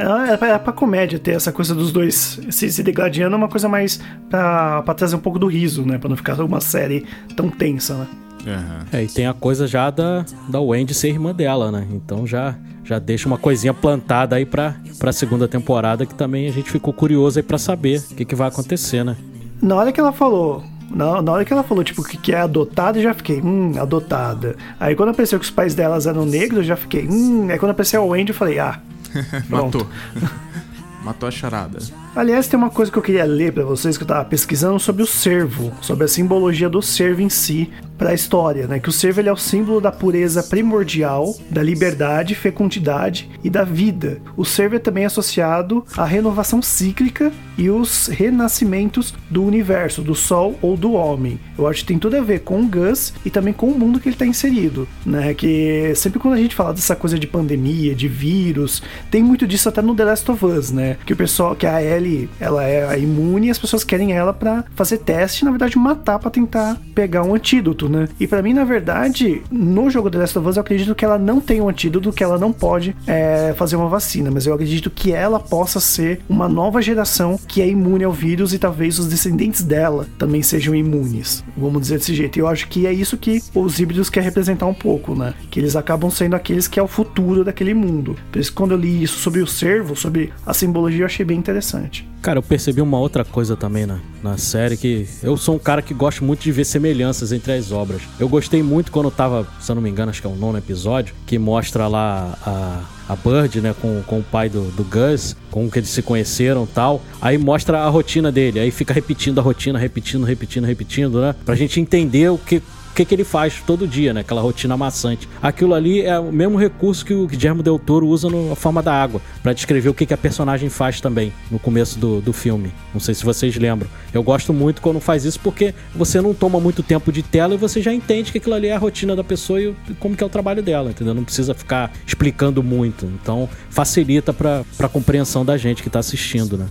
[0.00, 3.36] É, é pra- é pra comédia ter essa coisa dos dois se, se degladiando, é
[3.38, 5.98] uma coisa mais pra, pra trazer um pouco do riso, né?
[5.98, 7.04] Pra não ficar uma série
[7.36, 8.06] tão tensa, né?
[8.46, 8.86] Aham.
[8.92, 11.86] É, e tem a coisa já da, da Wendy ser irmã dela, né?
[11.92, 16.52] Então já, já deixa uma coisinha plantada aí pra, pra segunda temporada que também a
[16.52, 19.14] gente ficou curioso aí pra saber o que, que vai acontecer, né?
[19.60, 20.64] Na hora que ela falou.
[20.90, 23.74] Na, na hora que ela falou, tipo, que, que é adotada, eu já fiquei, hum,
[23.78, 24.56] adotada.
[24.80, 27.46] Aí quando apareceu que os pais delas eram negros, eu já fiquei, hum.
[27.50, 28.80] Aí quando apareceu a Wendy, eu falei, ah.
[29.48, 29.86] Matou.
[31.04, 31.78] Matou a charada.
[32.14, 35.02] Aliás, tem uma coisa que eu queria ler pra vocês que eu tava pesquisando sobre
[35.02, 38.78] o cervo, sobre a simbologia do cervo em si para a história, né?
[38.78, 43.64] Que o cervo ele é o símbolo da pureza primordial, da liberdade, fecundidade e da
[43.64, 44.20] vida.
[44.36, 50.58] O cervo é também associado à renovação cíclica e os renascimentos do universo, do sol
[50.62, 51.38] ou do homem.
[51.58, 54.00] Eu acho que tem tudo a ver com o Gus e também com o mundo
[54.00, 55.34] que ele está inserido, né?
[55.34, 59.68] Que sempre quando a gente fala dessa coisa de pandemia, de vírus, tem muito disso
[59.68, 60.96] até no The Last of Us, né?
[61.04, 64.64] Que o pessoal, que a Ellie, ela é imune e as pessoas querem ela para
[64.74, 68.08] fazer teste, na verdade matar para tentar pegar um antídoto, né?
[68.18, 71.18] E para mim, na verdade, no jogo The Last of Us, eu acredito que ela
[71.18, 74.90] não tem um antídoto, que ela não pode é, fazer uma vacina, mas eu acredito
[74.90, 79.08] que ela possa ser uma nova geração que é imune ao vírus e talvez os
[79.08, 81.42] descendentes dela também sejam imunes.
[81.56, 82.38] Vamos dizer desse jeito.
[82.38, 85.34] E eu acho que é isso que os híbridos quer representar um pouco, né?
[85.50, 88.16] Que eles acabam sendo aqueles que é o futuro daquele mundo.
[88.30, 91.36] Por isso, quando eu li isso sobre o servo, sobre a simbologia, eu achei bem
[91.36, 92.08] interessante.
[92.22, 95.82] Cara, eu percebi uma outra coisa também na, na série, que eu sou um cara
[95.82, 98.02] que gosta muito de ver semelhanças entre as obras.
[98.20, 100.58] Eu gostei muito quando tava, se eu não me engano, acho que é o nono
[100.58, 105.34] episódio, que mostra lá a, a Bird, né, com, com o pai do, do Gus,
[105.50, 107.02] como que eles se conheceram tal.
[107.20, 111.34] Aí mostra a rotina dele, aí fica repetindo a rotina, repetindo, repetindo, repetindo, né?
[111.44, 114.20] Pra gente entender o que, o que, que ele faz todo dia, né?
[114.20, 115.28] Aquela rotina maçante.
[115.40, 118.92] Aquilo ali é o mesmo recurso que o Guillermo Del Toro usa na forma da
[118.92, 122.72] água, para descrever o que, que a personagem faz também no começo do, do filme.
[122.92, 123.88] Não sei se vocês lembram.
[124.12, 127.56] Eu gosto muito quando faz isso porque você não toma muito tempo de tela e
[127.56, 130.26] você já entende que aquilo ali é a rotina da pessoa e como que é
[130.26, 131.14] o trabalho dela, entendeu?
[131.14, 133.06] Não precisa ficar explicando muito.
[133.06, 136.66] Então facilita para a compreensão da gente que tá assistindo, né?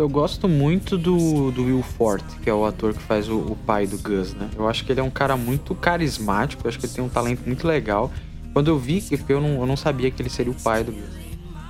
[0.00, 3.54] Eu gosto muito do, do Will Forte, que é o ator que faz o, o,
[3.66, 4.48] pai do Gus, né?
[4.56, 7.08] Eu acho que ele é um cara muito carismático, eu acho que ele tem um
[7.10, 8.10] talento muito legal.
[8.54, 10.92] Quando eu vi, porque eu não, eu não sabia que ele seria o pai do
[10.92, 11.04] Gus.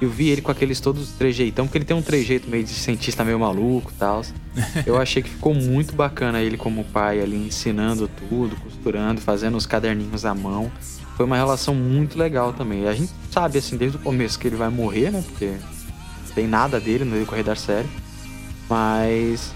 [0.00, 3.24] Eu vi ele com aqueles todos trejeitão, porque ele tem um trejeito meio de cientista
[3.24, 4.22] meio maluco e tal.
[4.86, 9.66] Eu achei que ficou muito bacana ele como pai ali, ensinando tudo, costurando, fazendo os
[9.66, 10.70] caderninhos à mão.
[11.16, 12.86] Foi uma relação muito legal também.
[12.86, 15.20] A gente sabe, assim, desde o começo que ele vai morrer, né?
[15.26, 17.88] Porque não tem nada dele no decorrer da série.
[18.70, 19.52] Mas.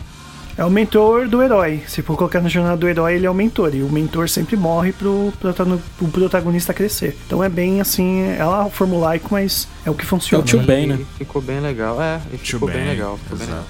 [0.56, 1.82] É o mentor do herói.
[1.88, 3.74] Se for colocar na jornada do herói, ele é o mentor.
[3.74, 7.16] E o mentor sempre morre pro, pro protagonista crescer.
[7.26, 10.42] Então é bem assim, é lá formulaico, mas é o que funciona.
[10.42, 11.00] É o tio Ben, né?
[11.18, 12.00] Ficou bem legal.
[12.00, 13.18] É, e ficou bem, bem legal.
[13.18, 13.64] Ficou bem legal.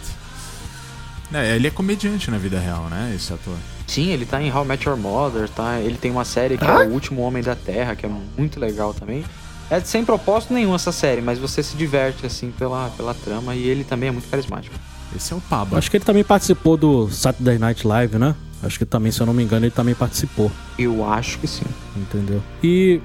[1.32, 3.12] É, ele é comediante na vida real, né?
[3.16, 3.56] Esse ator.
[3.86, 5.80] Sim, ele tá em How I Met Your Mother, tá?
[5.80, 6.84] Ele tem uma série que ah?
[6.84, 9.24] é O Último Homem da Terra, que é muito legal também.
[9.70, 13.66] É sem propósito nenhum essa série, mas você se diverte, assim, pela, pela trama e
[13.66, 14.76] ele também é muito carismático.
[15.16, 15.78] Esse é o Pablo.
[15.78, 18.34] Acho que ele também participou do Saturday Night Live, né?
[18.62, 20.50] Acho que também, se eu não me engano, ele também participou.
[20.78, 21.66] Eu acho que sim.
[21.96, 22.42] Entendeu?
[22.62, 23.00] E.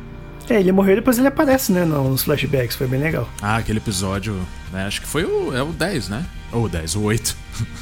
[0.50, 1.86] É, ele morreu e depois ele aparece, né?
[1.86, 3.30] Nos flashbacks, foi bem legal.
[3.42, 4.36] Ah, aquele episódio,
[4.72, 4.86] né?
[4.88, 6.26] Acho que foi o, é o 10, né?
[6.52, 7.38] Ou o 10, o 8.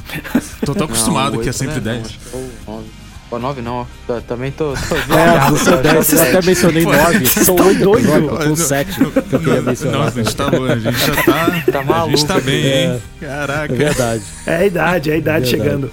[0.66, 1.82] Tô tão acostumado não, 8, que é sempre né?
[1.82, 1.98] 10.
[1.98, 3.07] Não, acho que é o 9.
[3.30, 4.22] Pô, 9 não, ó.
[4.22, 4.74] Também tô.
[4.74, 7.26] tô é, você deve, eu até mencionei 9.
[7.26, 8.10] São 8 doido.
[8.10, 10.00] Eu tô 7 que eu queria mencionar.
[10.00, 11.64] Nossa, a gente tá longe, a gente já tá.
[11.72, 12.14] Tá maluco.
[12.14, 13.02] A gente tá bem, é, hein?
[13.20, 13.74] Caraca.
[13.74, 14.24] É verdade.
[14.46, 15.92] É a idade, é a idade é chegando.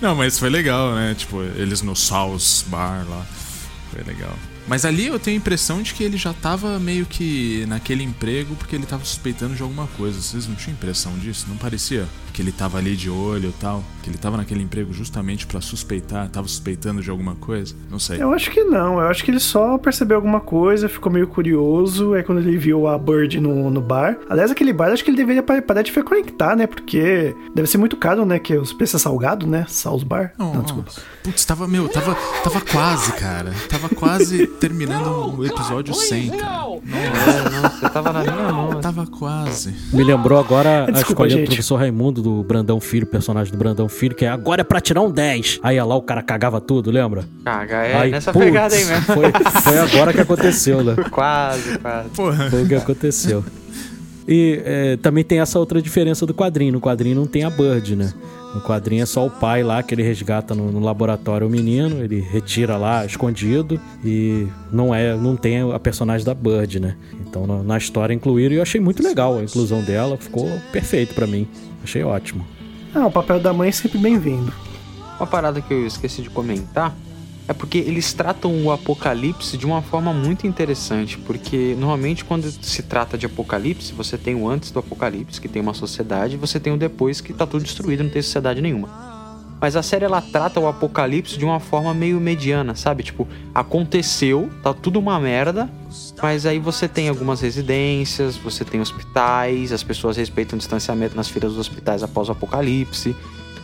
[0.00, 1.14] Não, mas foi legal, né?
[1.16, 3.24] Tipo, eles no South Bar lá.
[3.92, 4.34] Foi legal.
[4.66, 8.54] Mas ali eu tenho a impressão de que ele já tava meio que naquele emprego
[8.56, 10.20] porque ele tava suspeitando de alguma coisa.
[10.20, 11.46] Vocês não tinham impressão disso?
[11.48, 13.84] Não parecia que ele tava ali de olho e tal?
[14.02, 16.28] Que ele tava naquele emprego justamente para suspeitar?
[16.28, 17.74] Tava suspeitando de alguma coisa?
[17.90, 18.22] Não sei.
[18.22, 18.94] Eu acho que não.
[19.00, 22.14] Eu acho que ele só percebeu alguma coisa, ficou meio curioso.
[22.14, 24.18] É quando ele viu a Bird no, no bar.
[24.28, 26.66] Aliás, aquele bar acho que ele deveria parar de frequentar, né?
[26.66, 28.38] Porque deve ser muito caro, né?
[28.38, 29.66] Que os preços salgado, né?
[29.68, 30.32] Sal's Bar.
[30.38, 30.92] Não, não desculpa.
[31.22, 33.52] Putz, tava, meu, tava, tava quase, cara.
[33.68, 36.42] Tava quase terminando o episódio 100, cara.
[36.42, 38.80] Não, é, não, você tava na minha mão.
[38.80, 39.74] Tava quase.
[39.92, 44.14] Me lembrou agora a escolha do professor Raimundo, do Brandão Filho, personagem do Brandão Filho,
[44.14, 45.60] que é agora é pra tirar um 10.
[45.62, 47.24] Aí lá o cara cagava tudo, lembra?
[47.44, 49.02] Caga, é aí, nessa putz, pegada aí mesmo.
[49.12, 50.96] Foi, foi agora que aconteceu, né?
[51.10, 52.08] quase, quase.
[52.10, 52.50] Porra.
[52.50, 53.44] Foi o que aconteceu.
[54.26, 56.72] E é, também tem essa outra diferença do quadrinho.
[56.72, 58.12] No quadrinho não tem a Bird, né?
[58.54, 62.02] No quadrinho é só o pai lá que ele resgata no, no, laboratório o menino,
[62.02, 66.96] ele retira lá escondido e não é, não tem a personagem da Bird, né?
[67.26, 71.14] Então na, na história incluíram e eu achei muito legal a inclusão dela, ficou perfeito
[71.14, 71.48] para mim.
[71.82, 72.46] Achei ótimo.
[72.94, 74.52] Ah, o papel da mãe é sempre bem-vindo.
[75.18, 76.94] Uma parada que eu esqueci de comentar
[77.48, 82.82] é porque eles tratam o apocalipse de uma forma muito interessante, porque normalmente quando se
[82.82, 86.60] trata de apocalipse, você tem o antes do apocalipse, que tem uma sociedade, e você
[86.60, 89.11] tem o depois que tá tudo destruído, não tem sociedade nenhuma.
[89.62, 93.04] Mas a série ela trata o apocalipse de uma forma meio mediana, sabe?
[93.04, 95.70] Tipo, aconteceu, tá tudo uma merda,
[96.20, 101.28] mas aí você tem algumas residências, você tem hospitais, as pessoas respeitam o distanciamento nas
[101.28, 103.14] filas dos hospitais após o apocalipse.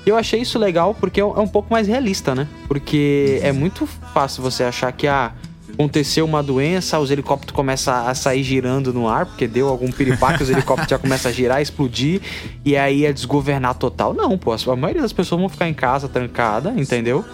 [0.06, 2.46] Eu achei isso legal porque é um é um pouco mais realista, né?
[2.68, 5.32] Porque é muito fácil você achar que ah,
[5.78, 10.42] aconteceu uma doença, os helicópteros começam a sair girando no ar, porque deu algum piripaque,
[10.42, 12.20] os helicópteros já começam a girar, explodir,
[12.64, 14.12] e aí é desgovernar total.
[14.12, 17.24] Não, pô, a maioria das pessoas vão ficar em casa trancada, entendeu?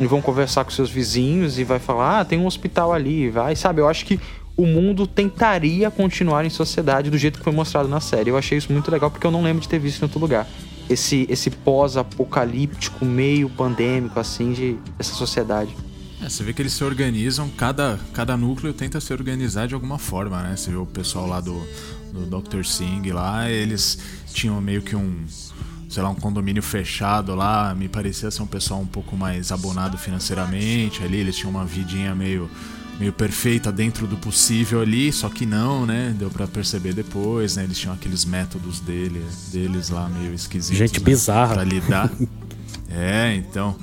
[0.00, 3.54] E vão conversar com seus vizinhos e vai falar, ah, tem um hospital ali, vai,
[3.54, 3.82] sabe?
[3.82, 4.18] Eu acho que
[4.56, 8.30] o mundo tentaria continuar em sociedade do jeito que foi mostrado na série.
[8.30, 10.46] Eu achei isso muito legal porque eu não lembro de ter visto em outro lugar.
[10.88, 15.76] Esse, esse pós-apocalíptico, meio pandêmico, assim, de essa sociedade.
[16.22, 19.98] É, você vê que eles se organizam, cada, cada núcleo tenta se organizar de alguma
[19.98, 20.56] forma, né?
[20.56, 21.66] Você vê o pessoal lá do,
[22.12, 22.64] do Dr.
[22.64, 23.98] Singh lá, eles
[24.32, 25.24] tinham meio que um,
[25.88, 29.96] sei lá, um condomínio fechado lá, me parecia ser um pessoal um pouco mais abonado
[29.96, 32.50] financeiramente ali, eles tinham uma vidinha meio
[33.00, 36.14] meio perfeita dentro do possível ali, só que não, né?
[36.18, 37.64] Deu pra perceber depois, né?
[37.64, 40.76] Eles tinham aqueles métodos dele, deles lá meio esquisitos.
[40.76, 41.06] Gente né?
[41.06, 41.54] bizarra.
[41.54, 42.10] Pra lidar.
[42.92, 43.74] é, então.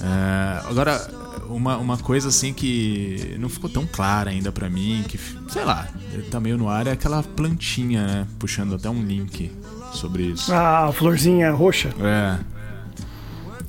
[0.00, 1.08] é, agora,
[1.48, 5.18] uma, uma coisa assim que não ficou tão clara ainda pra mim, que,
[5.48, 5.88] sei lá,
[6.30, 8.26] tá meio no ar, é aquela plantinha, né?
[8.38, 9.50] Puxando até um link
[9.92, 10.52] sobre isso.
[10.52, 11.92] A florzinha roxa.
[12.00, 12.38] É.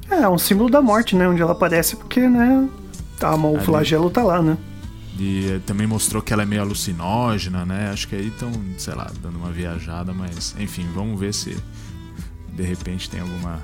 [0.09, 1.27] É, é um símbolo da morte, né?
[1.27, 2.67] Onde ela aparece, porque, né?
[3.19, 3.65] Tá, o Ali.
[3.65, 4.57] flagelo tá lá, né?
[5.17, 7.89] E eh, também mostrou que ela é meio alucinógena, né?
[7.91, 11.57] Acho que aí estão, sei lá, dando uma viajada, mas enfim, vamos ver se
[12.53, 13.61] de repente tem alguma,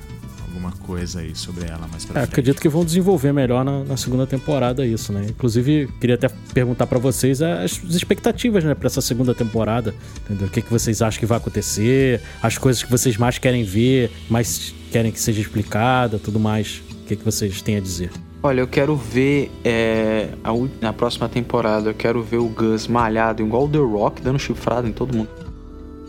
[0.56, 3.98] alguma coisa aí sobre ela mais pra É, acredito que vão desenvolver melhor na, na
[3.98, 5.26] segunda temporada isso, né?
[5.30, 9.94] Inclusive, queria até perguntar pra vocês as expectativas, né, pra essa segunda temporada,
[10.24, 10.48] entendeu?
[10.48, 14.10] O que, que vocês acham que vai acontecer, as coisas que vocês mais querem ver,
[14.30, 16.82] mais querem que seja explicada, tudo mais.
[16.92, 18.12] O que, que vocês têm a dizer?
[18.42, 23.44] Olha, eu quero ver é, a na próxima temporada, eu quero ver o Gus malhado
[23.44, 25.30] igual o The Rock, dando chifrado em todo mundo.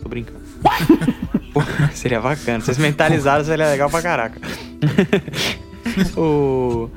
[0.01, 0.39] Tô brincando.
[1.57, 2.59] Pô, seria bacana.
[2.59, 4.39] Vocês mentalizaram, seria legal pra caraca.
[6.15, 6.89] o...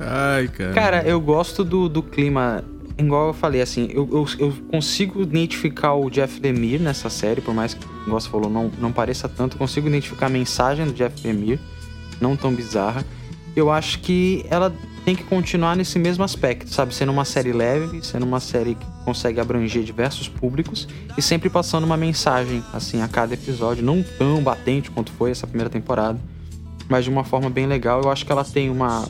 [0.00, 0.72] Ai, cara.
[0.72, 2.64] Cara, eu gosto do, do clima.
[2.96, 7.54] Igual eu falei, assim, eu, eu, eu consigo identificar o Jeff Lemire nessa série, por
[7.54, 10.92] mais que, igual você falou, não, não pareça tanto, eu consigo identificar a mensagem do
[10.92, 11.60] Jeff Lemire,
[12.20, 13.04] não tão bizarra.
[13.58, 14.72] Eu acho que ela
[15.04, 16.94] tem que continuar nesse mesmo aspecto, sabe?
[16.94, 20.86] Sendo uma série leve, sendo uma série que consegue abranger diversos públicos
[21.16, 25.44] e sempre passando uma mensagem, assim, a cada episódio, não tão batente quanto foi essa
[25.44, 26.20] primeira temporada,
[26.88, 28.00] mas de uma forma bem legal.
[28.00, 29.08] Eu acho que ela tem uma,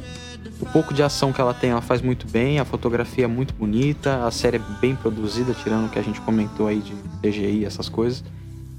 [0.59, 3.53] o pouco de ação que ela tem, ela faz muito bem, a fotografia é muito
[3.53, 7.67] bonita, a série é bem produzida, tirando o que a gente comentou aí de CGI,
[7.67, 8.25] essas coisas.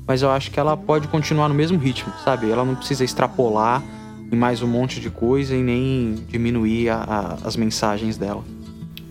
[0.07, 2.49] Mas eu acho que ela pode continuar no mesmo ritmo, sabe?
[2.49, 3.83] Ela não precisa extrapolar
[4.31, 8.43] em mais um monte de coisa e nem diminuir a- a- as mensagens dela.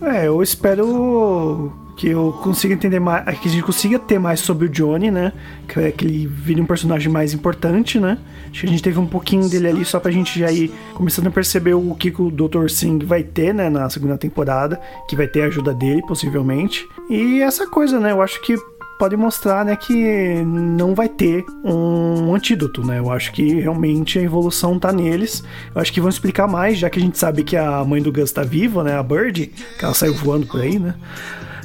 [0.01, 4.67] É, eu espero que eu consiga entender mais, que a gente consiga ter mais sobre
[4.67, 5.33] o Johnny, né?
[5.67, 8.17] Que, é que ele vire um personagem mais importante, né?
[8.49, 11.27] Acho que a gente teve um pouquinho dele ali só pra gente já ir começando
[11.27, 12.69] a perceber o que, que o Dr.
[12.71, 16.87] Singh vai ter, né, na segunda temporada, que vai ter a ajuda dele, possivelmente.
[17.11, 18.13] E essa coisa, né?
[18.13, 18.55] Eu acho que
[18.99, 22.99] pode mostrar, né, que não vai ter um antídoto, né?
[22.99, 25.43] Eu acho que realmente a evolução tá neles.
[25.75, 28.13] Eu acho que vão explicar mais, já que a gente sabe que a mãe do
[28.13, 28.97] Gus tá viva, né?
[28.99, 29.47] A Bird,
[29.79, 30.95] que ela saiu voando por aí, né?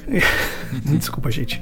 [0.85, 1.61] Desculpa, gente.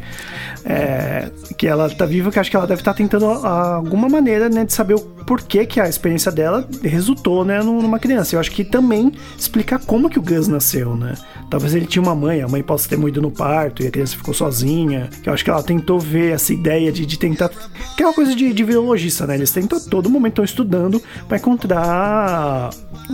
[0.66, 4.48] É, que ela tá viva, que acho que ela deve estar tentando a- alguma maneira,
[4.50, 8.36] né, de saber o porquê que a experiência dela resultou, né, num- numa criança.
[8.36, 11.14] Eu acho que também explicar como que o Gus nasceu, né?
[11.50, 14.16] Talvez ele tinha uma mãe, a mãe possa ter morrido no parto e a criança
[14.16, 15.10] ficou sozinha.
[15.22, 17.50] Que eu acho que ela tentou ver essa ideia de, de tentar.
[17.98, 19.36] Que é coisa de, de virologista, né?
[19.36, 22.70] Eles tentam todo momento estão estudando para encontrar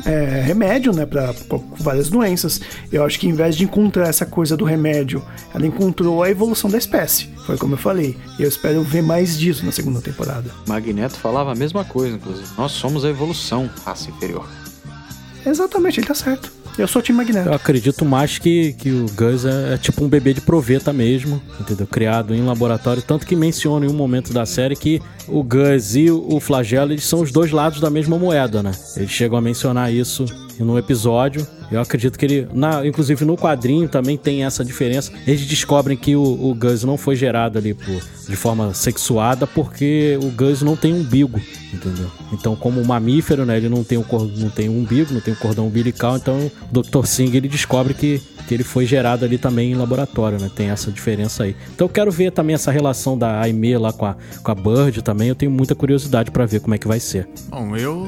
[0.05, 1.34] é, remédio, né, para
[1.80, 2.60] várias doenças.
[2.91, 5.22] Eu acho que em vez de encontrar essa coisa do remédio,
[5.53, 7.30] ela encontrou a evolução da espécie.
[7.45, 8.18] Foi como eu falei.
[8.38, 10.51] E eu espero ver mais disso na segunda temporada.
[10.68, 12.48] Magneto falava a mesma coisa, inclusive.
[12.58, 14.48] Nós somos a evolução, raça inferior.
[15.45, 16.52] Exatamente, ele tá certo.
[16.78, 17.50] Eu sou o time Magneto.
[17.50, 21.41] Eu acredito mais que, que o Gus é, é tipo um bebê de proveta mesmo,
[21.60, 21.88] entendeu?
[21.88, 23.02] Criado em laboratório.
[23.02, 27.06] Tanto que menciona em um momento da série que o Gus e o Flagelo eles
[27.06, 28.72] são os dois lados da mesma moeda, né?
[28.95, 30.26] Eles chegam a mencionar isso
[30.60, 31.45] no episódio.
[31.72, 32.47] Eu acredito que ele.
[32.53, 35.12] Na, inclusive no quadrinho também tem essa diferença.
[35.26, 40.18] Eles descobrem que o, o Gus não foi gerado ali por, de forma sexuada porque
[40.22, 41.39] o Gus não tem umbigo,
[41.74, 42.10] entendeu?
[42.32, 43.58] Então, como mamífero, né?
[43.58, 44.05] Ele não tem, um,
[44.38, 46.16] não tem um umbigo, não tem um cordão umbilical.
[46.16, 47.05] Então, o Dr.
[47.05, 50.49] Singh ele descobre que, que ele foi gerado ali também em laboratório, né?
[50.53, 51.55] Tem essa diferença aí.
[51.74, 55.01] Então, eu quero ver também essa relação da Aimee lá com a, com a Bird
[55.01, 55.30] também.
[55.30, 57.28] Eu tenho muita curiosidade para ver como é que vai ser.
[57.49, 58.08] Bom, eu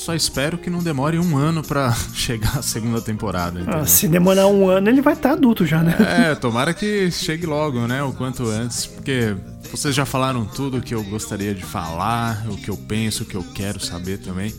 [0.00, 3.60] só espero que não demore um ano pra chegar a segunda temporada.
[3.66, 5.94] Ah, se demorar um ano, ele vai estar tá adulto já, né?
[6.30, 8.02] É, tomara que chegue logo, né?
[8.02, 9.36] O quanto antes, porque
[9.70, 13.26] vocês já falaram tudo o que eu gostaria de falar, o que eu penso, o
[13.26, 14.54] que eu quero saber também,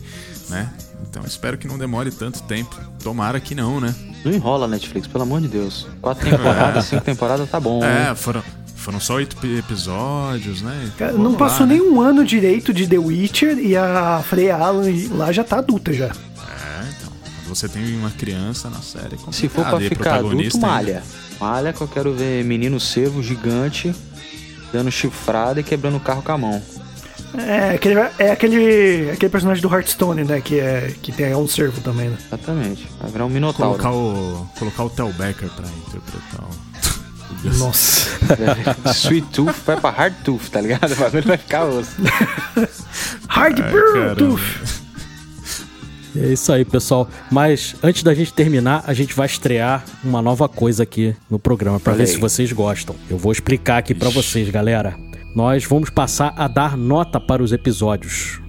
[0.48, 0.72] né?
[1.10, 2.78] Então espero que não demore tanto tempo.
[3.02, 3.92] Tomara que não, né?
[4.24, 5.88] Não enrola, Netflix, pelo amor de Deus.
[6.00, 7.82] Quatro temporadas, cinco temporadas tá bom.
[7.82, 8.14] É, né?
[8.14, 8.44] foram,
[8.82, 10.90] foram só oito episódios, né?
[10.98, 11.88] Cara, não passou lá, nem né?
[11.88, 16.06] um ano direito de The Witcher e a Freya Allan lá já tá adulta já.
[16.06, 17.12] É, então.
[17.44, 21.02] Quando você tem uma criança na série, é Se for pra ficar adulto, malha.
[21.40, 23.94] Malha que eu quero ver menino cervo gigante
[24.72, 26.62] dando chifrada e quebrando o carro com a mão.
[27.34, 30.40] É, aquele, é aquele, aquele personagem do Hearthstone, né?
[30.40, 32.16] Que, é, que tem um cervo também, né?
[32.26, 32.88] Exatamente.
[33.00, 33.78] Vai virar um minotauro.
[33.78, 36.71] Colocar o, colocar o Tel Becker pra interpretar o...
[37.44, 38.10] Nossa.
[38.94, 40.92] Sweet Tooth vai pra Hard Tooth, tá ligado?
[40.92, 41.96] O bagulho vai ficar osso.
[43.28, 44.82] hard Ai, Tooth.
[46.14, 47.08] É isso aí, pessoal.
[47.30, 51.80] Mas antes da gente terminar, a gente vai estrear uma nova coisa aqui no programa
[51.80, 52.94] para ver se vocês gostam.
[53.08, 54.94] Eu vou explicar aqui para vocês, galera.
[55.34, 58.40] Nós vamos passar a dar nota para os episódios.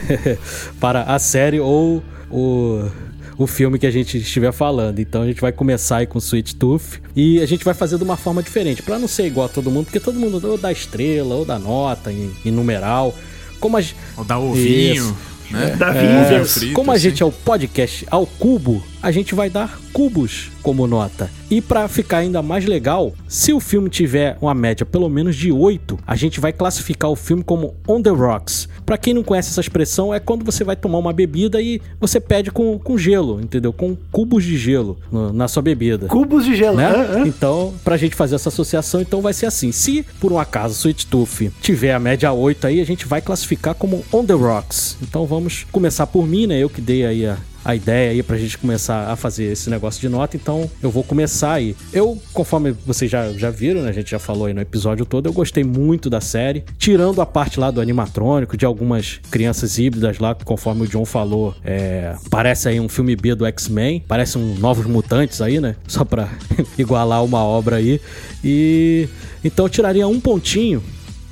[0.80, 2.90] para a série ou o
[3.36, 4.98] o filme que a gente estiver falando.
[4.98, 8.04] Então a gente vai começar aí com Sweet Tooth e a gente vai fazer de
[8.04, 10.72] uma forma diferente, para não ser igual a todo mundo, porque todo mundo ou dá
[10.72, 13.14] estrela ou dá nota em, em numeral.
[13.60, 13.82] Como a,
[14.16, 14.94] ou dá ovinho.
[14.94, 15.16] Isso.
[15.50, 15.76] Né?
[15.78, 20.50] É, é, como a gente é o podcast ao cubo, a gente vai dar cubos
[20.62, 21.30] como nota.
[21.50, 25.52] E para ficar ainda mais legal, se o filme tiver uma média pelo menos de
[25.52, 28.66] 8, a gente vai classificar o filme como on the rocks.
[28.86, 32.18] Para quem não conhece essa expressão, é quando você vai tomar uma bebida e você
[32.18, 33.74] pede com, com gelo, entendeu?
[33.74, 36.06] Com cubos de gelo no, na sua bebida.
[36.06, 36.90] Cubos de gelo, né?
[36.90, 37.26] Uh, uh.
[37.26, 39.70] Então, pra gente fazer essa associação, então vai ser assim.
[39.70, 43.74] Se por um acaso Sweet Tooth tiver a média 8 aí, a gente vai classificar
[43.74, 44.96] como on the rocks.
[45.02, 46.58] Então vamos começar por mim, né?
[46.58, 50.00] Eu que dei aí a, a ideia aí pra gente começar a fazer esse negócio
[50.00, 51.74] de nota, então eu vou começar aí.
[51.92, 55.26] Eu, conforme vocês já, já viram, né, a gente já falou aí no episódio todo,
[55.26, 60.18] eu gostei muito da série, tirando a parte lá do animatrônico, de algumas crianças híbridas
[60.18, 64.36] lá, que conforme o John falou, é, parece aí um filme B do X-Men, parece
[64.36, 66.28] um Novos Mutantes aí, né, só pra
[66.76, 68.00] igualar uma obra aí,
[68.42, 69.08] e
[69.42, 70.82] então eu tiraria um pontinho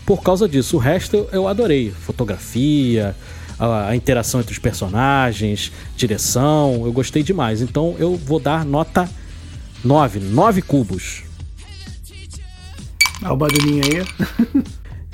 [0.05, 0.77] por causa disso.
[0.77, 1.91] O resto eu adorei.
[1.91, 3.15] Fotografia,
[3.63, 7.63] a, a, interação entre os personagens, direção, eu gostei demais.
[7.63, 9.09] Então eu vou dar nota
[9.85, 11.23] 9, 9 cubos.
[13.23, 14.65] Olha o barulhinho aí.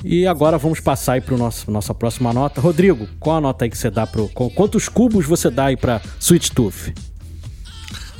[0.03, 2.59] e agora vamos passar aí para nosso nossa próxima nota.
[2.59, 6.01] Rodrigo, qual a nota aí que você dá pro quantos cubos você dá aí para
[6.19, 7.08] Sweet Tooth?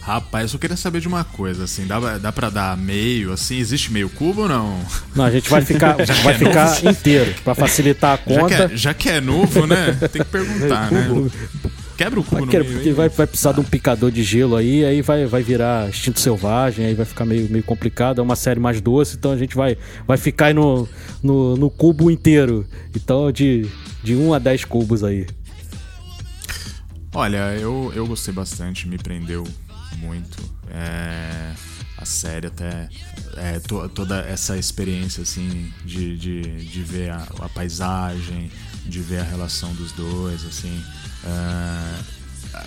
[0.09, 3.93] Rapaz, eu queria saber de uma coisa, assim, dá, dá pra dar meio, assim, existe
[3.93, 4.79] meio cubo ou não?
[5.15, 8.49] Não, a gente vai ficar, vai é ficar novo, inteiro, pra facilitar a conta.
[8.49, 9.95] Já que, é, já que é novo, né?
[10.11, 11.29] Tem que perguntar, né?
[11.95, 14.83] Quebra o cubo vai, no Porque vai, vai precisar de um picador de gelo aí,
[14.83, 18.19] aí vai, vai virar instinto selvagem, aí vai ficar meio, meio complicado.
[18.19, 20.89] É uma série mais doce, então a gente vai, vai ficar aí no,
[21.21, 22.65] no, no cubo inteiro.
[22.95, 23.69] Então, de,
[24.03, 25.27] de 1 a 10 cubos aí.
[27.13, 29.43] Olha, eu, eu gostei bastante, me prendeu
[29.99, 30.37] muito.
[30.69, 31.53] É,
[31.97, 32.87] a série até
[33.35, 38.51] é, to, toda essa experiência assim de, de, de ver a, a, paisagem,
[38.85, 40.83] de ver a relação dos dois, assim.
[41.25, 42.19] É,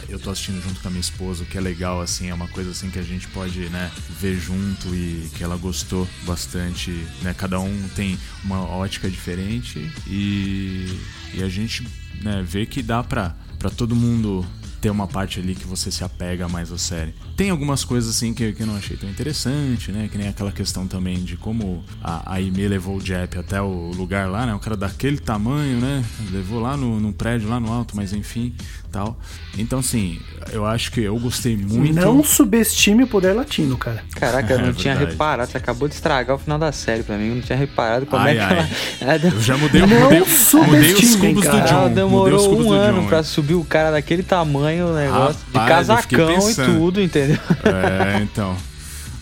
[0.09, 2.47] eu tô assistindo junto com a minha esposa, o que é legal, assim, é uma
[2.49, 7.35] coisa assim que a gente pode, né, ver junto e que ela gostou bastante, né,
[7.35, 10.99] cada um tem uma ótica diferente e,
[11.35, 11.87] e a gente,
[12.21, 13.35] né, vê que dá pra
[13.77, 14.47] todo mundo
[14.83, 17.15] ter uma parte ali que você se apega mais à série.
[17.37, 20.09] Tem algumas coisas assim que, que eu não achei tão interessante, né?
[20.11, 23.93] Que nem aquela questão também de como a, a Ime levou o Jep até o
[23.93, 24.53] lugar lá, né?
[24.53, 26.05] Um cara daquele tamanho, né?
[26.33, 28.53] Levou lá no, no prédio, lá no alto, mas enfim
[28.93, 29.17] tal.
[29.59, 30.21] Então, assim,
[30.53, 31.95] eu acho que eu gostei muito.
[31.95, 34.05] Não subestime o poder latino, cara.
[34.15, 35.51] Caraca, eu não é tinha reparado.
[35.51, 37.29] Você acabou de estragar o final da série pra mim.
[37.29, 39.21] Eu não tinha reparado como ai, é que ela.
[39.35, 40.21] Eu já mudei, não mudei,
[40.67, 41.61] mudei os cubos cara.
[41.61, 41.75] do John.
[41.75, 45.41] Ela demorou um ano John, pra subir o cara daquele tamanho, o negócio.
[45.53, 47.39] Rapaz, de casacão e tudo, entendeu?
[47.65, 48.57] É, então.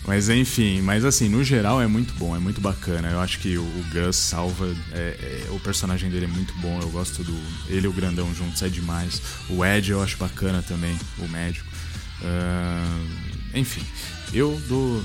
[0.07, 3.09] Mas enfim, mas assim, no geral é muito bom, é muito bacana.
[3.11, 4.67] Eu acho que o, o Gus salva.
[4.93, 6.79] é- é- o personagem dele é muito bom.
[6.81, 7.33] Eu gosto do.
[7.69, 9.21] Ele e o grandão juntos é demais.
[9.49, 11.67] O Ed eu acho bacana também, o médico.
[12.23, 12.97] Ah,
[13.53, 13.81] enfim,
[14.33, 15.03] eu dou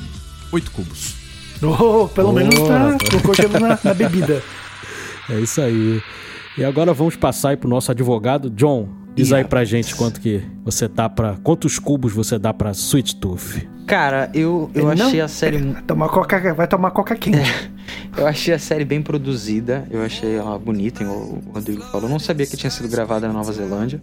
[0.53, 1.15] oito cubos.
[1.63, 4.43] Oh, pelo Oh, menos tá, colocou gelo na, na bebida.
[5.29, 6.03] É isso aí.
[6.57, 8.49] E agora vamos passar aí pro nosso advogado.
[8.51, 11.37] John, diz aí pra gente quanto que você dá pra.
[11.43, 13.67] Quantos cubos você dá pra Sweet Tooth?
[13.87, 15.59] Cara, eu, eu Não, achei a série.
[15.59, 17.39] Vai tomar coca, vai tomar coca quente.
[18.17, 22.05] Eu achei a série bem produzida, eu achei ela bonita, igual o Rodrigo falou.
[22.09, 24.03] Eu não sabia que tinha sido gravada na Nova Zelândia.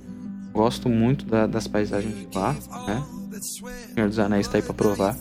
[0.53, 2.55] Gosto muito da- das paisagens de lá,
[2.87, 3.03] né?
[3.41, 5.17] Senhor dos Anéis tá aí pra provar.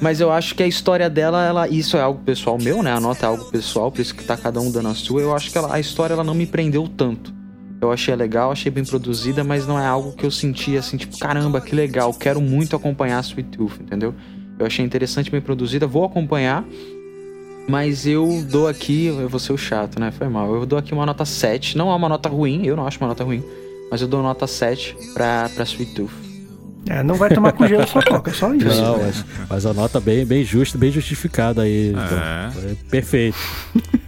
[0.00, 2.92] Mas eu acho que a história dela, ela, isso é algo pessoal meu, né?
[2.92, 5.20] A nota é algo pessoal, por isso que tá cada um dando a sua.
[5.20, 7.34] Eu acho que ela- a história ela não me prendeu tanto.
[7.82, 11.18] Eu achei legal, achei bem produzida, mas não é algo que eu senti assim, tipo,
[11.18, 14.14] caramba, que legal, quero muito acompanhar Sweet Tooth, entendeu?
[14.56, 16.64] Eu achei interessante, bem produzida, vou acompanhar,
[17.68, 20.12] mas eu dou aqui, eu vou ser o chato, né?
[20.12, 20.54] Foi mal.
[20.54, 21.76] Eu dou aqui uma nota 7.
[21.76, 23.42] Não é uma nota ruim, eu não acho uma nota ruim.
[23.90, 26.31] Mas eu dou nota 7 pra, pra Sweet Tooth.
[26.88, 28.66] É, não vai tomar com gelo só coca, só isso.
[28.66, 31.94] Não, mas, mas a nota bem, bem justa, bem justificada aí.
[31.94, 32.70] É.
[32.72, 33.36] É perfeito.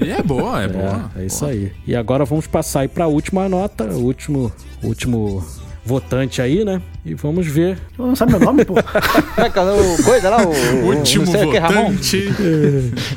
[0.01, 1.11] E é boa, é boa.
[1.16, 1.72] É, é isso aí.
[1.87, 4.51] E agora vamos passar aí pra última nota, o último,
[4.83, 5.45] último
[5.87, 6.83] votante aí, né?
[7.05, 7.79] E vamos ver.
[7.97, 8.75] Não sabe meu nome, pô?
[9.37, 10.39] É que é o coisa lá?
[10.43, 11.91] O, o- Último o que, Ramon?
[11.93, 12.29] votante.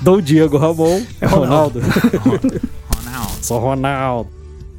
[0.01, 1.01] Dom Diego Ramon.
[1.21, 1.79] É Ronaldo.
[1.79, 2.59] Ronaldo.
[3.41, 4.29] Só Ronaldo.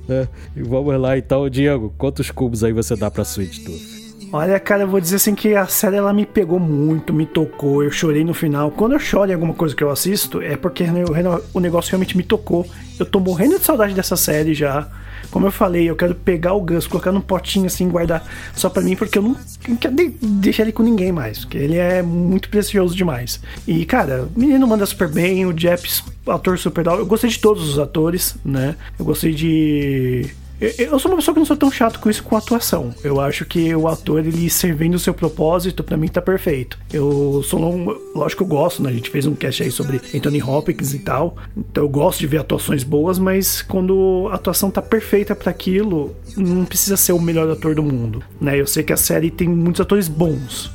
[0.08, 0.26] É,
[0.56, 1.92] E vamos lá então, Diego.
[1.98, 3.97] Quantos cubos aí você dá pra Sweet Tooth?
[4.30, 7.82] Olha, cara, eu vou dizer assim que a série ela me pegou muito, me tocou,
[7.82, 8.70] eu chorei no final.
[8.70, 12.16] Quando eu choro em alguma coisa que eu assisto, é porque o o negócio realmente
[12.16, 12.66] me tocou.
[12.98, 14.86] Eu tô morrendo de saudade dessa série já.
[15.30, 18.24] Como eu falei, eu quero pegar o Gus, colocar num potinho assim, guardar
[18.54, 21.76] só pra mim, porque eu não quero de- deixar ele com ninguém mais, porque ele
[21.76, 23.40] é muito precioso demais.
[23.66, 26.84] E, cara, o menino manda super bem, o Jeps, ator super.
[26.86, 28.76] Eu gostei de todos os atores, né?
[28.98, 30.26] Eu gostei de.
[30.60, 32.92] Eu, sou uma pessoa que não sou tão chato com isso com atuação.
[33.04, 36.78] Eu acho que o ator, ele servindo o seu propósito, pra mim tá perfeito.
[36.92, 37.84] Eu sou um,
[38.14, 38.90] lógico que eu gosto, né?
[38.90, 41.36] A gente fez um cast aí sobre Anthony Hopkins e tal.
[41.56, 46.14] Então eu gosto de ver atuações boas, mas quando a atuação tá perfeita pra aquilo,
[46.36, 48.60] não precisa ser o melhor ator do mundo, né?
[48.60, 50.70] Eu sei que a série tem muitos atores bons.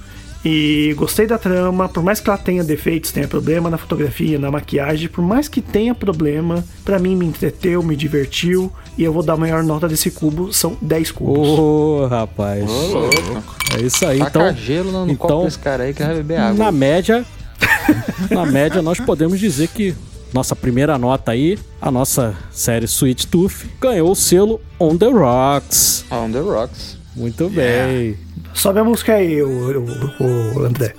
[0.46, 4.52] E gostei da trama, por mais que ela tenha defeitos, tenha problema na fotografia, na
[4.52, 9.24] maquiagem, por mais que tenha problema, pra mim me entreteu, me divertiu, e eu vou
[9.24, 11.48] dar a maior nota desse cubo, são 10 cubos.
[11.48, 12.70] Ô, rapaz.
[13.78, 14.20] É isso aí.
[14.20, 16.66] Taca Então, gelo no, então- copo desse cara aí que vai beber água.
[16.66, 17.26] na média,
[18.30, 19.96] na média, nós podemos dizer que
[20.34, 26.04] nossa primeira nota aí, a nossa série Sweet Tooth, ganhou o selo On The Rocks.
[26.12, 26.98] On the rocks.
[27.16, 28.18] Muito bem.
[28.54, 30.94] Sobe a música aí, o, o, o André.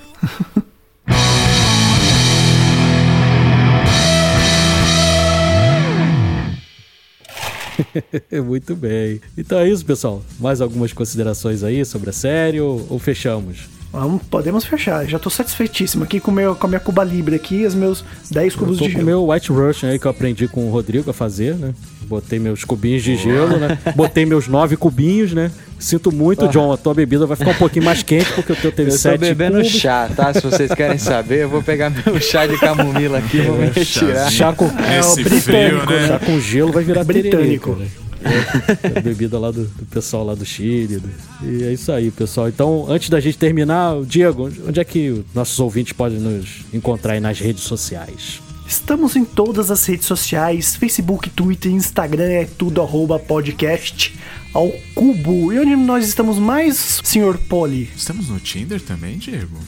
[8.44, 9.20] Muito bem.
[9.36, 10.22] Então é isso, pessoal.
[10.38, 13.68] Mais algumas considerações aí sobre a série ou, ou fechamos?
[13.94, 17.58] Vamos, podemos fechar, já tô satisfeitíssimo aqui com, meu, com a minha Cuba Libre aqui
[17.60, 19.06] e os meus 10 Eu cubos tô de com o gelo.
[19.06, 21.72] meu White Russian aí que eu aprendi com o Rodrigo a fazer, né?
[22.02, 23.78] Botei meus cubinhos de gelo, né?
[23.94, 25.50] Botei meus nove cubinhos, né?
[25.78, 28.72] Sinto muito, John, a tua bebida vai ficar um pouquinho mais quente porque o teu
[28.72, 29.70] teve Eu tô sete bebendo cubos.
[29.70, 30.34] chá, tá?
[30.34, 33.66] Se vocês querem saber, eu vou pegar meu chá de camomila aqui e vou me
[33.70, 34.28] retirar.
[34.30, 36.08] Chá com, É o britânico, frio, né?
[36.08, 37.74] chá com gelo vai virar Britânico.
[37.76, 38.04] tererê, cara.
[38.24, 40.96] É, a bebida lá do, do pessoal lá do Chile.
[40.96, 41.12] né?
[41.42, 42.48] E é isso aí, pessoal.
[42.48, 47.12] Então, antes da gente terminar, Diego, onde é que os nossos ouvintes podem nos encontrar
[47.14, 48.40] aí nas redes sociais?
[48.66, 54.18] Estamos em todas as redes sociais, Facebook, Twitter, Instagram, é tudo arroba podcast
[54.54, 55.52] ao cubo.
[55.52, 57.90] E onde nós estamos mais, senhor Poli?
[57.94, 59.58] Estamos no Tinder também, Diego?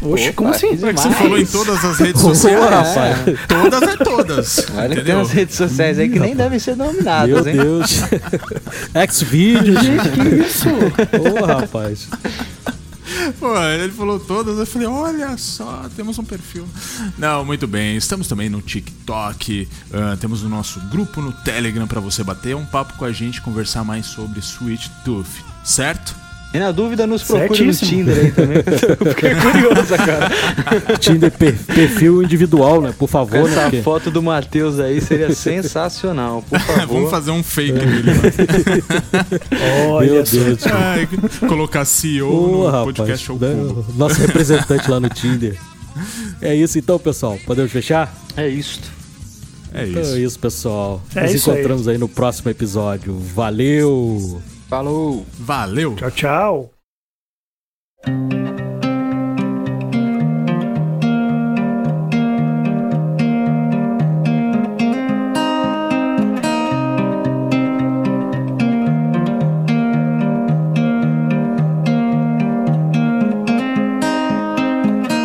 [0.00, 0.68] Oxe, Opa, como assim?
[0.70, 2.70] que Você falou em todas as redes Boa, sociais.
[2.70, 3.38] rapaz.
[3.48, 4.66] Todas é todas.
[4.76, 7.56] Olha que tem umas redes sociais aí que nem devem ser dominadas, Meu hein?
[7.56, 7.90] Deus.
[9.12, 9.78] Xvideos.
[10.14, 10.68] Que isso?
[11.42, 12.08] Ô, rapaz.
[13.40, 16.66] Pô, ele falou todas, eu falei, olha só, temos um perfil.
[17.16, 22.00] Não, muito bem, estamos também no TikTok, ah, temos o nosso grupo no Telegram pra
[22.00, 25.26] você bater um papo com a gente, conversar mais sobre Sweet Tooth,
[25.64, 26.14] certo?
[26.54, 27.90] E na dúvida, nos procure no Certíssimo.
[28.10, 28.56] Tinder aí também.
[29.00, 30.96] Eu Fiquei curioso, cara.
[30.98, 32.94] Tinder per- perfil individual, né?
[32.98, 33.50] Por favor, né?
[33.52, 36.86] Essa Porque- foto do Matheus aí seria sensacional, por favor.
[36.86, 38.10] Vamos fazer um fake dele.
[39.90, 40.22] Olha Meu.
[40.24, 40.66] Deus.
[40.66, 41.06] Ai,
[41.46, 42.84] colocar CEO Ô, no rapaz.
[42.96, 43.54] podcast ao né?
[43.68, 43.84] cubo.
[43.96, 45.54] Nosso representante lá no Tinder.
[46.40, 47.38] É isso então, pessoal.
[47.46, 48.14] Podemos fechar?
[48.36, 48.90] É isto.
[49.74, 50.18] É Então é isso.
[50.18, 51.02] isso, pessoal.
[51.14, 51.56] É Nos isso aí.
[51.58, 53.14] encontramos aí no próximo episódio.
[53.34, 54.40] Valeu!
[54.68, 55.24] Falou!
[55.32, 55.94] Valeu!
[55.96, 56.70] Tchau, tchau!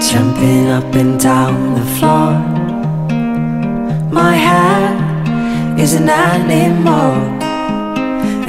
[0.10, 2.40] Jumping up and down the floor.
[4.10, 7.43] My hat isn't anymore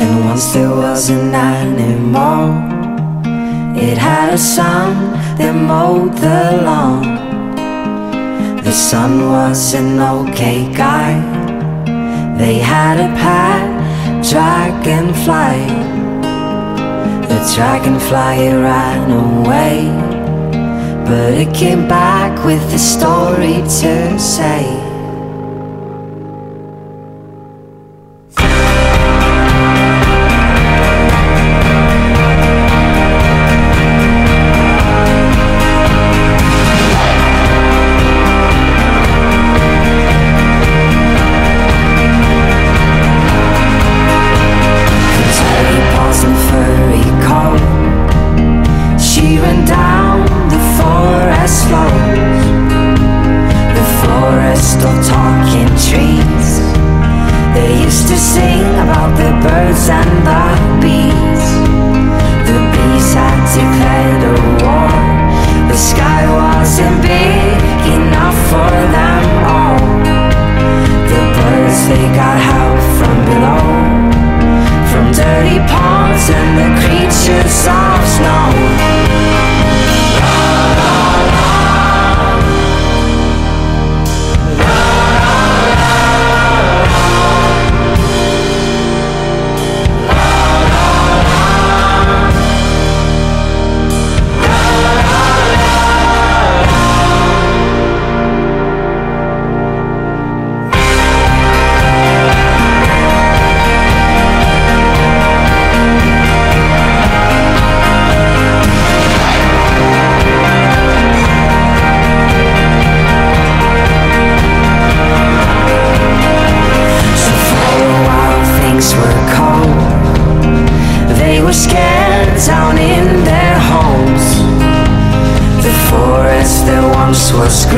[0.05, 2.45] and once there was an animal.
[3.77, 4.91] It had a son
[5.39, 7.03] that mowed the lawn.
[8.67, 11.13] The son was an okay guy.
[12.37, 13.67] They had a pet
[14.31, 15.61] dragonfly.
[17.31, 18.39] The dragonfly
[18.69, 19.79] ran away,
[21.09, 24.84] but it came back with a story to say.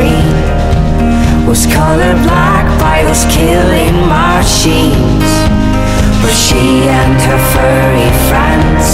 [0.07, 5.31] green Was colored black by those killing machines
[6.23, 8.87] But she and her furry friends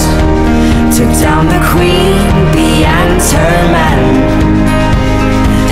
[0.97, 2.25] Took down the queen
[2.57, 4.03] the and her men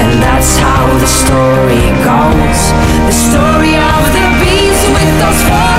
[0.03, 2.61] And that's how the story goes
[3.09, 5.70] The story of the beast with those four.